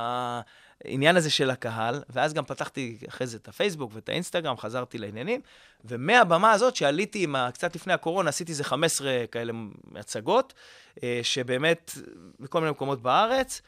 [0.85, 5.41] העניין הזה של הקהל, ואז גם פתחתי אחרי זה את הפייסבוק ואת האינסטגרם, חזרתי לעניינים,
[5.85, 7.51] ומהבמה הזאת, שעליתי עם ה...
[7.53, 9.53] קצת לפני הקורונה, עשיתי איזה 15 כאלה
[9.97, 10.55] הצגות,
[11.03, 11.93] אה, שבאמת,
[12.41, 13.62] בכל מיני מקומות בארץ,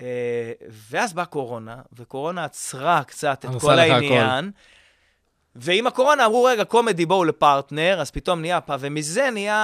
[0.00, 0.52] אה,
[0.90, 3.78] ואז באה קורונה, וקורונה עצרה קצת את כל לך הכל.
[3.78, 4.50] העניין.
[5.56, 9.56] ועם הקורונה אמרו, רגע, קומדי בואו לפרטנר, אז פתאום נהיה פעם, ומזה נהיה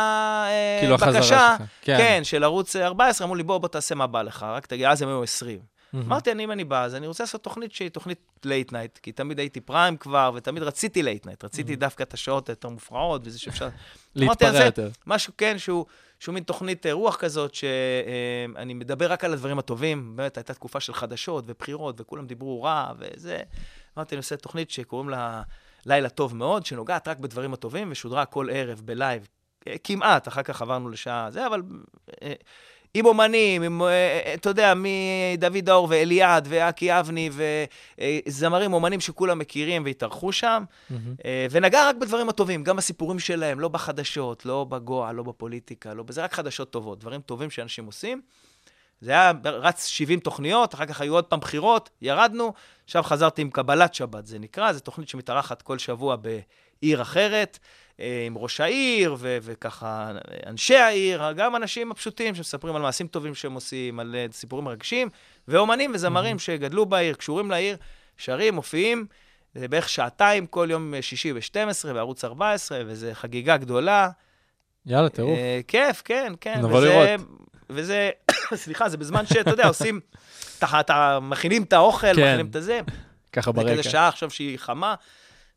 [0.46, 1.56] אה, כאילו בקשה.
[1.82, 1.96] כן.
[1.98, 5.02] כן, של ערוץ 14, אמרו לי, בוא, בוא תעשה מה בא לך, רק תגיד, אז
[5.02, 5.69] הם היו 20.
[5.92, 6.06] מהמם.
[6.06, 9.12] אמרתי, אני, אם אני בא, אז אני רוצה לעשות תוכנית שהיא תוכנית late night, כי
[9.12, 13.38] תמיד הייתי prime כבר, ותמיד רציתי late night, רציתי דווקא את השעות היותר מופרעות, וזה
[13.38, 13.68] שאפשר...
[14.14, 14.90] להתפרע יותר.
[15.06, 15.86] משהו, כן, שהוא,
[16.20, 20.16] שהוא מין תוכנית אה, רוח כזאת, שאני מדבר רק על הדברים הטובים.
[20.16, 23.42] באמת, הייתה תקופה של חדשות ובחירות, וכולם דיברו רע, וזה.
[23.98, 25.42] אמרתי, אני עושה תוכנית שקוראים לה
[25.86, 29.28] לילה טוב מאוד, שנוגעת רק בדברים הטובים, ושודרה כל ערב בלייב.
[29.68, 31.62] אה, כמעט, אחר כך עברנו לשעה זה, אבל
[32.22, 32.32] אה,
[32.94, 37.30] עם אומנים, עם, אה, אתה יודע, מדוד דאור ואליעד ואקי אבני
[38.26, 40.64] וזמרים, אומנים שכולם מכירים והתארחו שם.
[41.24, 46.02] אה, ונגע רק בדברים הטובים, גם בסיפורים שלהם, לא בחדשות, לא בגואה, לא בפוליטיקה, לא
[46.02, 48.20] בזה, רק חדשות טובות, דברים טובים שאנשים עושים.
[49.00, 52.52] זה היה רץ 70 תוכניות, אחר כך היו עוד פעם בחירות, ירדנו,
[52.84, 57.68] עכשיו חזרתי עם קבלת שבת, זה נקרא, זו תוכנית שמתארחת כל שבוע בעיר אחרת, אה,
[58.26, 60.10] עם ראש העיר, ו- וככה
[60.46, 65.08] אנשי העיר, גם אנשים הפשוטים שמספרים על מעשים טובים שהם עושים, על אה, סיפורים מרגשים,
[65.48, 67.76] ואומנים וזמרים שגדלו בעיר, קשורים לעיר,
[68.16, 69.06] שרים, מופיעים.
[69.54, 71.56] זה בערך שעתיים כל יום שישי ב-12
[71.92, 74.08] בערוץ 14, וזו חגיגה גדולה.
[74.86, 75.38] יאללה, טירוף.
[75.38, 76.58] אה, כיף, כן, כן.
[76.58, 77.20] נבוא וזה- לראות.
[77.70, 78.10] וזה,
[78.54, 80.00] סליחה, זה בזמן שאתה יודע, עושים,
[80.58, 82.22] אתה, מכינים את האוכל, כן.
[82.28, 82.80] מכינים את הזה.
[83.32, 83.72] ככה זה ברקע.
[83.72, 84.94] כזה שעה עכשיו שהיא חמה.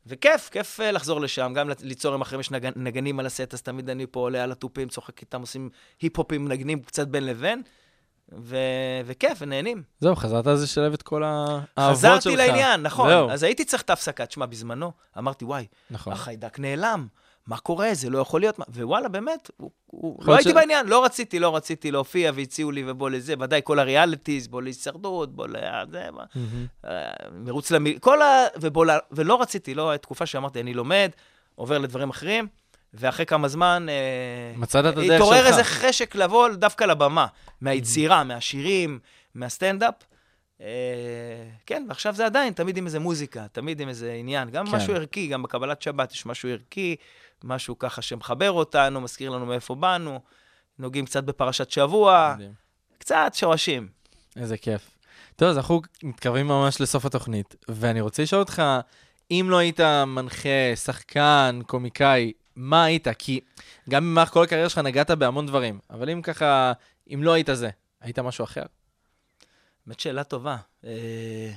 [0.06, 3.62] וכיף, כיף אה, לחזור לשם, גם ליצור עם אחרים, יש נגן, נגנים על הסט, אז
[3.62, 5.70] תמיד אני פה עולה על התופים, צוחק איתם, עושים
[6.02, 7.62] היפ-הופים, מנגנים קצת בין לבין,
[8.32, 8.56] ו...
[9.04, 9.82] וכיף, ונהנים.
[10.00, 11.90] זהו, חזרת אז לשלב את כל האהבות שלך.
[11.90, 13.08] חזרתי לעניין, נכון.
[13.08, 13.30] זהו.
[13.30, 14.26] אז הייתי צריך את ההפסקה.
[14.26, 16.12] תשמע, בזמנו, אמרתי, וואי, נכון.
[16.12, 17.06] החיידק נעלם,
[17.46, 17.94] מה קורה?
[17.94, 18.58] זה לא יכול להיות...
[18.58, 19.50] מה-" ווואלה, באמת,
[19.86, 23.60] הוא, לא הייתי ש- בעניין, לא רציתי, לא רציתי להופיע, והציעו לי ובוא לזה, ודאי
[23.64, 25.56] כל הריאליטיז, בוא להישרדות, בוא ל...
[25.92, 26.24] זה, מה...
[26.84, 27.98] אה, מרוץ למ...
[27.98, 28.44] כל ה...
[28.56, 28.90] ובוא ל...
[29.12, 31.10] ולא רציתי, לא, תקופה שאמרתי, אני לומד,
[31.54, 32.46] עובר לדברים אחרים,
[32.94, 33.86] ואחרי כמה זמן...
[33.88, 35.14] אה, מצאת את הדרך שלך.
[35.14, 37.26] התעורר איזה חשק לבוא דווקא לבמה,
[37.60, 38.98] מהיצירה, מהשירים,
[39.34, 39.94] מהסטנדאפ.
[40.60, 40.66] אה,
[41.66, 44.50] כן, ועכשיו זה עדיין, תמיד עם איזה מוזיקה, תמיד עם איזה עניין.
[44.50, 44.76] גם כן.
[44.76, 46.96] משהו ערכי, גם בקבלת שבת יש משהו ערכי,
[47.44, 50.20] משהו ככה שמחבר אותנו, מזכיר לנו מאיפה באנו,
[50.78, 52.52] נוגעים קצת בפרשת שבוע, מדהים.
[52.98, 53.88] קצת שורשים.
[54.36, 54.90] איזה כיף.
[55.36, 58.62] טוב, אז אנחנו מתקרבים ממש לסוף התוכנית, ואני רוצה לשאול אותך,
[59.30, 63.08] אם לא היית מנחה, שחקן, קומיקאי, מה היית?
[63.18, 63.40] כי
[63.90, 66.72] גם במהלך כל הקריירה שלך נגעת בהמון דברים, אבל אם ככה,
[67.14, 68.62] אם לא היית זה, היית משהו אחר?
[69.86, 70.56] באמת שאלה טובה.
[70.84, 71.50] אה,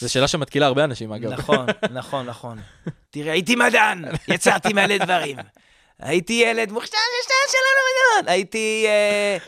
[0.00, 1.32] זו שאלה שמתקילה הרבה אנשים, אגב.
[1.32, 1.66] נכון,
[2.00, 2.58] נכון, נכון.
[3.10, 5.36] תראה, הייתי מדען, יצרתי מלא דברים.
[5.98, 8.32] הייתי ילד מוכשר, ישתן שלנו מדען.
[8.32, 8.86] הייתי...
[8.86, 9.38] אה,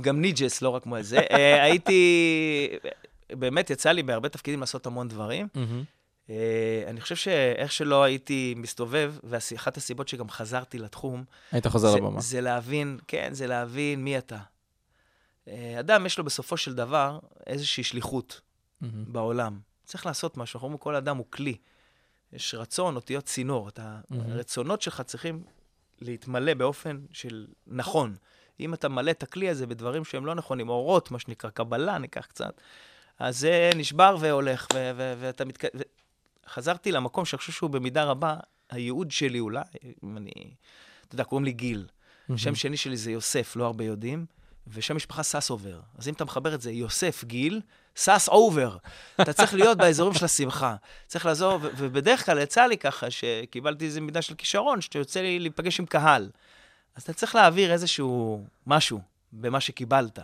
[0.00, 1.18] גם ניג'ס, לא רק כמו זה.
[1.18, 2.68] אה, הייתי...
[3.30, 5.48] באמת יצא לי בהרבה תפקידים לעשות המון דברים.
[6.86, 12.20] אני חושב שאיך שלא הייתי מסתובב, ואחת הסיבות שגם חזרתי לתחום, היית חוזר לבמה.
[12.20, 14.38] זה להבין, כן, זה להבין מי אתה.
[15.48, 18.40] אה, אדם, יש לו בסופו של דבר איזושהי שליחות
[18.80, 19.12] מהמם.
[19.12, 19.60] בעולם.
[19.84, 21.56] צריך לעשות משהו, אנחנו אומרים, כל אדם הוא כלי.
[22.32, 23.68] יש רצון, אותיות צינור.
[23.68, 24.30] אתה, מהמם.
[24.30, 25.42] הרצונות שלך צריכים
[26.00, 28.14] להתמלא באופן של נכון.
[28.60, 32.26] אם אתה מלא את הכלי הזה בדברים שהם לא נכונים, אורות, מה שנקרא, קבלה, ניקח
[32.26, 32.60] קצת,
[33.18, 35.64] אז זה נשבר והולך, ו- ו- ואתה מתק...
[35.64, 35.82] ו-
[36.48, 38.36] חזרתי למקום שאני חושב שהוא במידה רבה
[38.70, 39.62] הייעוד שלי אולי,
[40.04, 40.30] אם אני...
[41.06, 41.86] אתה יודע, קוראים לי גיל.
[42.36, 44.26] שם שני שלי זה יוסף, לא הרבה יודעים,
[44.66, 45.80] ושם משפחה ססובר.
[45.98, 47.60] אז אם אתה מחבר את זה, יוסף גיל,
[47.96, 48.76] סס אובר.
[49.20, 50.76] אתה צריך להיות באזורים של השמחה.
[51.06, 55.38] צריך לעזור, ו- ובדרך כלל יצא לי ככה, שקיבלתי איזו מידה של כישרון, שיוצא לי
[55.38, 56.30] להיפגש עם קהל.
[56.96, 59.00] אז אתה צריך להעביר איזשהו משהו
[59.32, 60.18] במה שקיבלת.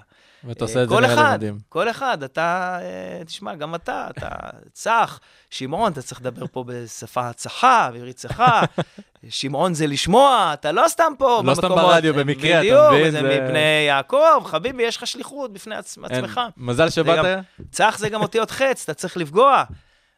[0.44, 1.58] ואתה עושה את זה כל נראה לי אחד, מדהים.
[1.68, 4.28] כל אחד, אתה, אה, תשמע, גם אתה, אתה
[4.72, 8.62] צח, שמעון, אתה צריך לדבר פה בשפה צחה, בעברית צחה,
[9.28, 13.10] שמעון זה לשמוע, אתה לא סתם פה לא סתם ברדיו במקרה, אתה בדיוק, מבין?
[13.10, 16.40] זה זה- מפני יעקב, חביבי, יש לך שליחות בפני עצמך.
[16.56, 17.38] מזל שבאת.
[17.70, 19.64] צח זה גם אותיות חץ, אתה צריך לפגוע.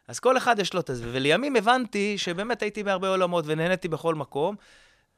[0.07, 4.15] אז כל אחד יש לו את זה, ולימים הבנתי שבאמת הייתי בהרבה עולמות ונהניתי בכל
[4.15, 4.55] מקום,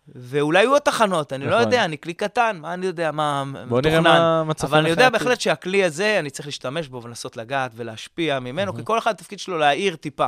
[0.07, 1.61] ואולי היו עוד תחנות, אני לא נכון.
[1.61, 4.43] יודע, אני כלי קטן, מה אני יודע, מה בוא נראה מתוכנן.
[4.47, 5.09] מה צופן אבל אני יודע.
[5.09, 9.39] בהחלט שהכלי הזה, אני צריך להשתמש בו ולנסות לגעת ולהשפיע ממנו, כי כל אחד התפקיד
[9.39, 10.27] שלו להאיר טיפה.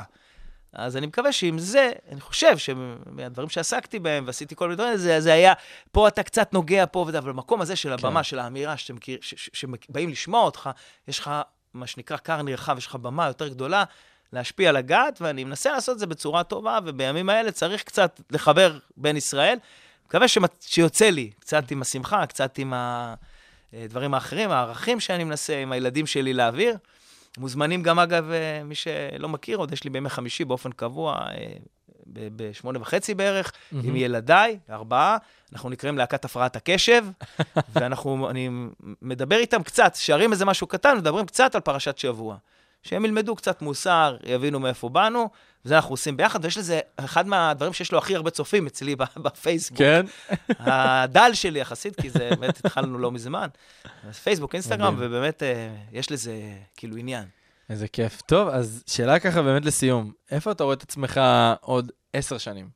[0.74, 5.22] אז אני מקווה שעם זה, אני חושב שמהדברים שעסקתי בהם ועשיתי כל מיני דברים, זה,
[5.22, 5.54] זה היה,
[5.92, 8.24] פה אתה קצת נוגע פה וזה, אבל במקום הזה של הבמה, כן.
[8.24, 10.70] של האמירה, ש- ש- שבאים לשמוע אותך,
[11.08, 11.32] יש לך
[11.74, 13.84] מה שנקרא כר נרחב, יש לך במה יותר גדולה
[14.36, 19.18] להשפיע, לגעת, ואני מנסה לעשות את זה בצורה טובה, ובימים האלה צריך קצת לחבר בין
[19.18, 19.58] ישראל.
[20.08, 20.52] מקווה שמצ...
[20.62, 26.34] שיוצא לי, קצת עם השמחה, קצת עם הדברים האחרים, הערכים שאני מנסה עם הילדים שלי
[26.34, 26.78] להעביר.
[27.38, 31.54] מוזמנים גם, אגב, אה, מי שלא מכיר, עוד יש לי בימי חמישי באופן קבוע, אה,
[32.08, 33.52] בשמונה וחצי בערך,
[33.84, 35.18] עם ילדיי, ארבעה,
[35.54, 37.06] אנחנו נקראים להקת הפרעת הקשב,
[37.74, 38.50] ואנחנו, אני
[39.02, 42.38] מדבר איתם קצת, שרים איזה משהו קטן, מדברים קצת על פרשת שבוע.
[42.86, 45.30] שהם ילמדו קצת מוסר, יבינו מאיפה באנו,
[45.66, 49.78] וזה אנחנו עושים ביחד, ויש לזה, אחד מהדברים שיש לו הכי הרבה צופים אצלי בפייסבוק.
[49.78, 50.06] כן?
[50.50, 53.48] הדל שלי יחסית, כי זה באמת התחלנו לא מזמן.
[54.10, 54.96] אז פייסבוק, אינסטגרם.
[55.00, 56.34] ובאמת אה, יש לזה
[56.78, 57.26] כאילו עניין.
[57.70, 58.22] איזה כיף.
[58.22, 60.12] טוב, אז שאלה ככה באמת לסיום.
[60.32, 61.22] איפה אתה רואה את עצמך
[61.62, 62.70] עוד עשר שנים?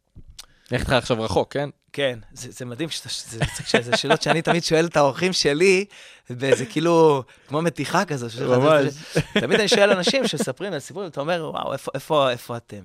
[0.72, 1.70] לך איתך עכשיו רחוק, כן?
[1.94, 3.40] כן, זה, זה מדהים, שאתה- זה,
[3.72, 5.86] זה, זה שאלות שאני תמיד שואל את האורחים שלי,
[6.30, 8.28] וזה כאילו כמו מתיחה כזו.
[8.60, 8.94] ממש.
[9.34, 12.82] תמיד אני שואל אנשים שמספרים על סיפורים, אתה אומר, וואו, איפה, איפה, איפה אתם?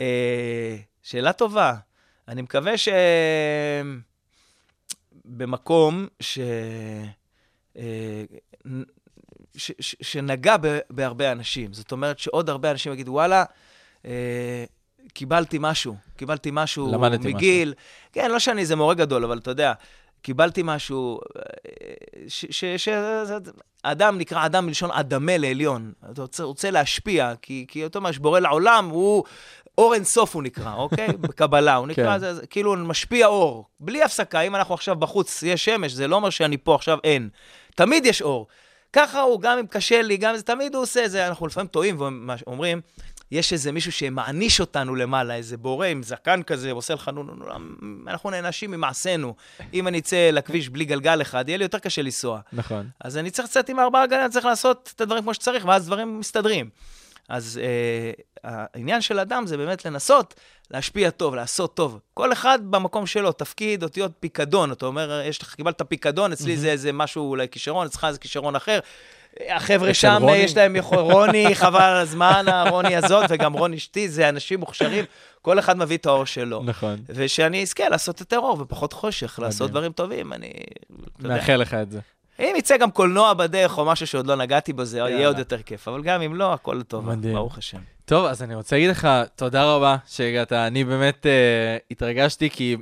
[0.00, 1.74] אה, שאלה טובה.
[2.28, 2.88] אני מקווה ש...
[5.24, 6.38] במקום ש...
[7.76, 8.24] אה,
[9.56, 11.72] ש, ש, שנגע ב, בהרבה אנשים.
[11.72, 13.44] זאת אומרת שעוד הרבה אנשים יגידו, וואלה,
[14.06, 14.64] אה,
[15.12, 17.30] קיבלתי משהו, קיבלתי משהו למדתי משהו.
[17.30, 17.74] מגיל.
[18.12, 19.72] כן, לא שאני איזה מורה גדול, אבל אתה יודע,
[20.22, 21.42] קיבלתי משהו, אה,
[22.28, 22.44] ש...
[22.50, 22.88] ש, ש
[23.82, 25.92] אדם נקרא אדם מלשון אדמה לעליון.
[26.12, 29.24] אתה רוצה, רוצה להשפיע, כי, כי אותו מה שבורא לעולם הוא...
[29.78, 31.08] אור אין סוף הוא נקרא, אוקיי?
[31.20, 32.18] בקבלה, הוא נקרא, כן.
[32.18, 33.64] זה, זה, כאילו משפיע אור.
[33.80, 37.28] בלי הפסקה, אם אנחנו עכשיו בחוץ, יש שמש, זה לא אומר שאני פה עכשיו אין.
[37.74, 38.46] תמיד יש אור.
[38.92, 41.28] ככה הוא, גם אם קשה לי, גם אם זה, תמיד הוא עושה את זה.
[41.28, 41.96] אנחנו לפעמים טועים
[42.46, 42.80] ואומרים,
[43.32, 47.34] יש איזה מישהו שמעניש אותנו למעלה, איזה בורא עם זקן כזה, עושה לך נו נו
[47.34, 47.46] נו,
[48.06, 49.34] אנחנו נענשים ממעשינו.
[49.74, 52.40] אם אני אצא לכביש בלי גלגל אחד, יהיה לי יותר קשה לנסוע.
[52.52, 52.88] נכון.
[53.00, 55.86] אז אני צריך לצאת עם ארבעה גלגלים, אני צריך לעשות את הדברים כמו שצריך, ואז
[55.86, 56.70] דברים מסתדרים.
[57.28, 58.12] אז אה,
[58.74, 60.34] העניין של אדם זה באמת לנסות
[60.70, 61.98] להשפיע טוב, לעשות טוב.
[62.14, 64.72] כל אחד במקום שלו, תפקיד, אותיות פיקדון.
[64.72, 68.56] אתה אומר, יש לך, קיבלת פיקדון, אצלי זה איזה משהו, אולי כישרון, אצלך זה כישרון
[68.56, 68.78] אחר.
[69.48, 70.36] החבר'ה שם, רוני?
[70.36, 70.98] יש להם יכול...
[70.98, 75.04] רוני, חבל על הזמן, הרוני הזאת, וגם רוני אשתי, זה אנשים מוכשרים,
[75.42, 76.62] כל אחד מביא את האור שלו.
[76.64, 77.00] נכון.
[77.08, 79.70] ושאני אזכה לעשות יותר אור ופחות חושך, לעשות.
[79.70, 80.52] דברים טובים, אני...
[81.20, 82.00] מאחל לך את זה.
[82.38, 85.26] אם יצא גם קולנוע בדרך או משהו שעוד לא נגעתי בו, זה יהיה.
[85.26, 85.88] עוד יותר כיף.
[85.88, 87.34] אבל גם אם לא, הכל טוב, מדהים.
[87.34, 87.78] ברוך השם.
[88.04, 90.52] טוב, אז אני רוצה להגיד לך תודה רבה שהגעת.
[90.52, 92.76] אני באמת אה, התרגשתי, כי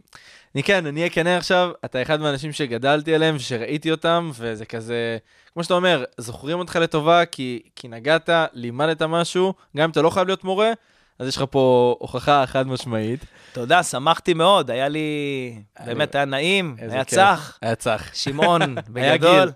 [0.54, 5.18] אני כן, אני אהיה כנה עכשיו, אתה אחד מהאנשים שגדלתי עליהם ושראיתי אותם, וזה כזה,
[5.52, 10.10] כמו שאתה אומר, זוכרים אותך לטובה כי, כי נגעת, לימדת משהו, גם אם אתה לא
[10.10, 10.72] חייב להיות מורה,
[11.18, 13.24] אז יש לך פה הוכחה חד משמעית.
[13.52, 15.62] תודה, שמחתי מאוד, היה לי...
[15.86, 17.04] באמת היה נעים, היה.
[17.04, 17.58] צח.
[17.62, 18.10] היה צח.
[18.14, 19.52] שמעון, בגדול.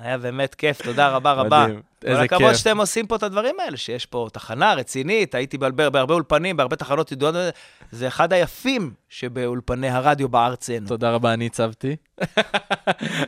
[0.00, 1.64] היה באמת כיף, תודה רבה רבה.
[1.64, 1.82] מדהים.
[2.04, 2.58] איזה כל הכבוד כיף.
[2.58, 6.76] שאתם עושים פה את הדברים האלה, שיש פה תחנה רצינית, הייתי בהרבה, בהרבה אולפנים, בהרבה
[6.76, 7.34] תחנות ידועות,
[7.90, 10.88] זה אחד היפים שבאולפני הרדיו בארצנו.
[10.88, 11.96] תודה רבה, אני הצבתי.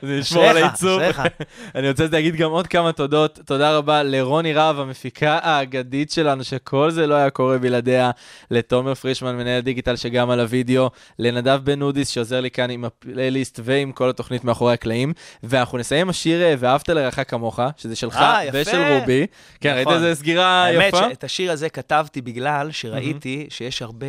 [0.03, 1.01] זה נשמור על העיצוב.
[1.75, 3.39] אני רוצה להגיד גם עוד כמה תודות.
[3.47, 8.11] תודה רבה לרוני רהב, המפיקה האגדית שלנו, שכל זה לא היה קורה בלעדיה,
[8.51, 13.61] לתומר פרישמן, מנהל דיגיטל שגם על הוידאו, לנדב בן אודיס, שעוזר לי כאן עם הפלייליסט
[13.63, 15.13] ועם כל התוכנית מאחורי הקלעים.
[15.43, 19.27] ואנחנו נסיים עם השיר אה, ואהבת לרעך כמוך, שזה שלך אה, ושל רובי.
[19.61, 20.03] כן, ראית נכון.
[20.03, 21.09] איזה סגירה האמת יפה?
[21.09, 24.07] שאת השיר הזה כתבתי בגלל שראיתי שיש הרבה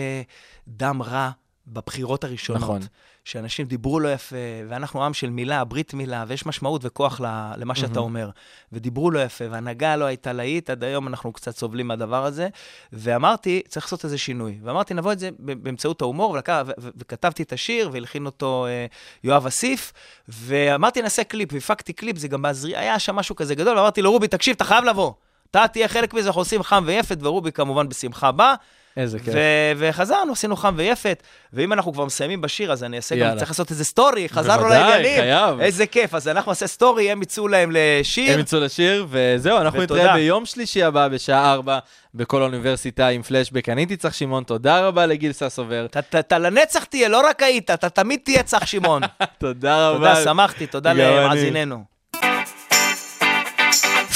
[0.68, 1.30] דם רע
[1.68, 2.62] בבחירות הראשונות.
[2.62, 2.82] נכון.
[3.28, 4.36] שאנשים דיברו לא יפה,
[4.70, 7.22] ואנחנו עם של מילה, ברית מילה, ויש משמעות וכוח
[7.58, 8.30] למה שאתה אומר.
[8.74, 12.48] ודיברו לא יפה, והנהגה לא הייתה להיט, עד היום אנחנו קצת סובלים מהדבר הזה.
[12.94, 14.58] ואמרתי, צריך לעשות איזה שינוי.
[14.64, 18.86] ואמרתי, נביא את זה באמצעות ההומור, ולקח, ו- ו- וכתבתי את השיר, והלחין אותו אה,
[19.24, 19.94] יואב אסיף,
[20.28, 24.12] ואמרתי, נעשה קליפ, והפקתי קליפ, זה גם בעזרי, היה שם משהו כזה גדול, ואמרתי לו,
[24.12, 25.12] רובי, תקשיב, אתה חייב לבוא.
[25.52, 28.56] אתה תהיה חלק מזה, אנחנו עושים חם ויפת, ורובי כמובן בשמחה בא.
[28.98, 29.34] איזה כיף.
[29.78, 31.24] וחזרנו, עשינו חם ויפת,
[31.54, 33.38] ואם אנחנו כבר מסיימים בשיר, אז אני אעשה גם, יאללה.
[33.40, 35.20] צריך לעשות איזה story, חזרנו בוודאי, לעניינים.
[35.22, 35.60] חייב.
[35.60, 38.34] איזה כיף, אז אנחנו נעשה story, הם יצאו להם לשיר.
[38.34, 40.02] הם יצאו לשיר, וזהו, אנחנו ותודה.
[40.02, 41.80] נתראה ביום שלישי הבא בשעה 4
[42.14, 43.70] בכל האוניברסיטה עם פלשבק.
[43.70, 45.86] אני הייתי צח שמעון, תודה רבה לגיל ססובר.
[45.86, 49.02] אתה- לנצח תהיה, לא רק היית, אתה תמיד תהיה צח שמעון.
[49.38, 49.98] תודה רבה.
[50.16, 51.00] תודה, שמחתי, תודה גם.
[51.00, 51.84] למאזיננו.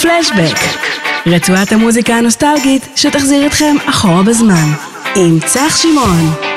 [0.01, 0.57] פלשבק,
[1.25, 4.67] רצועת המוזיקה הנוסטלגית שתחזיר אתכם אחורה בזמן,
[5.15, 6.50] עם צח שמעון.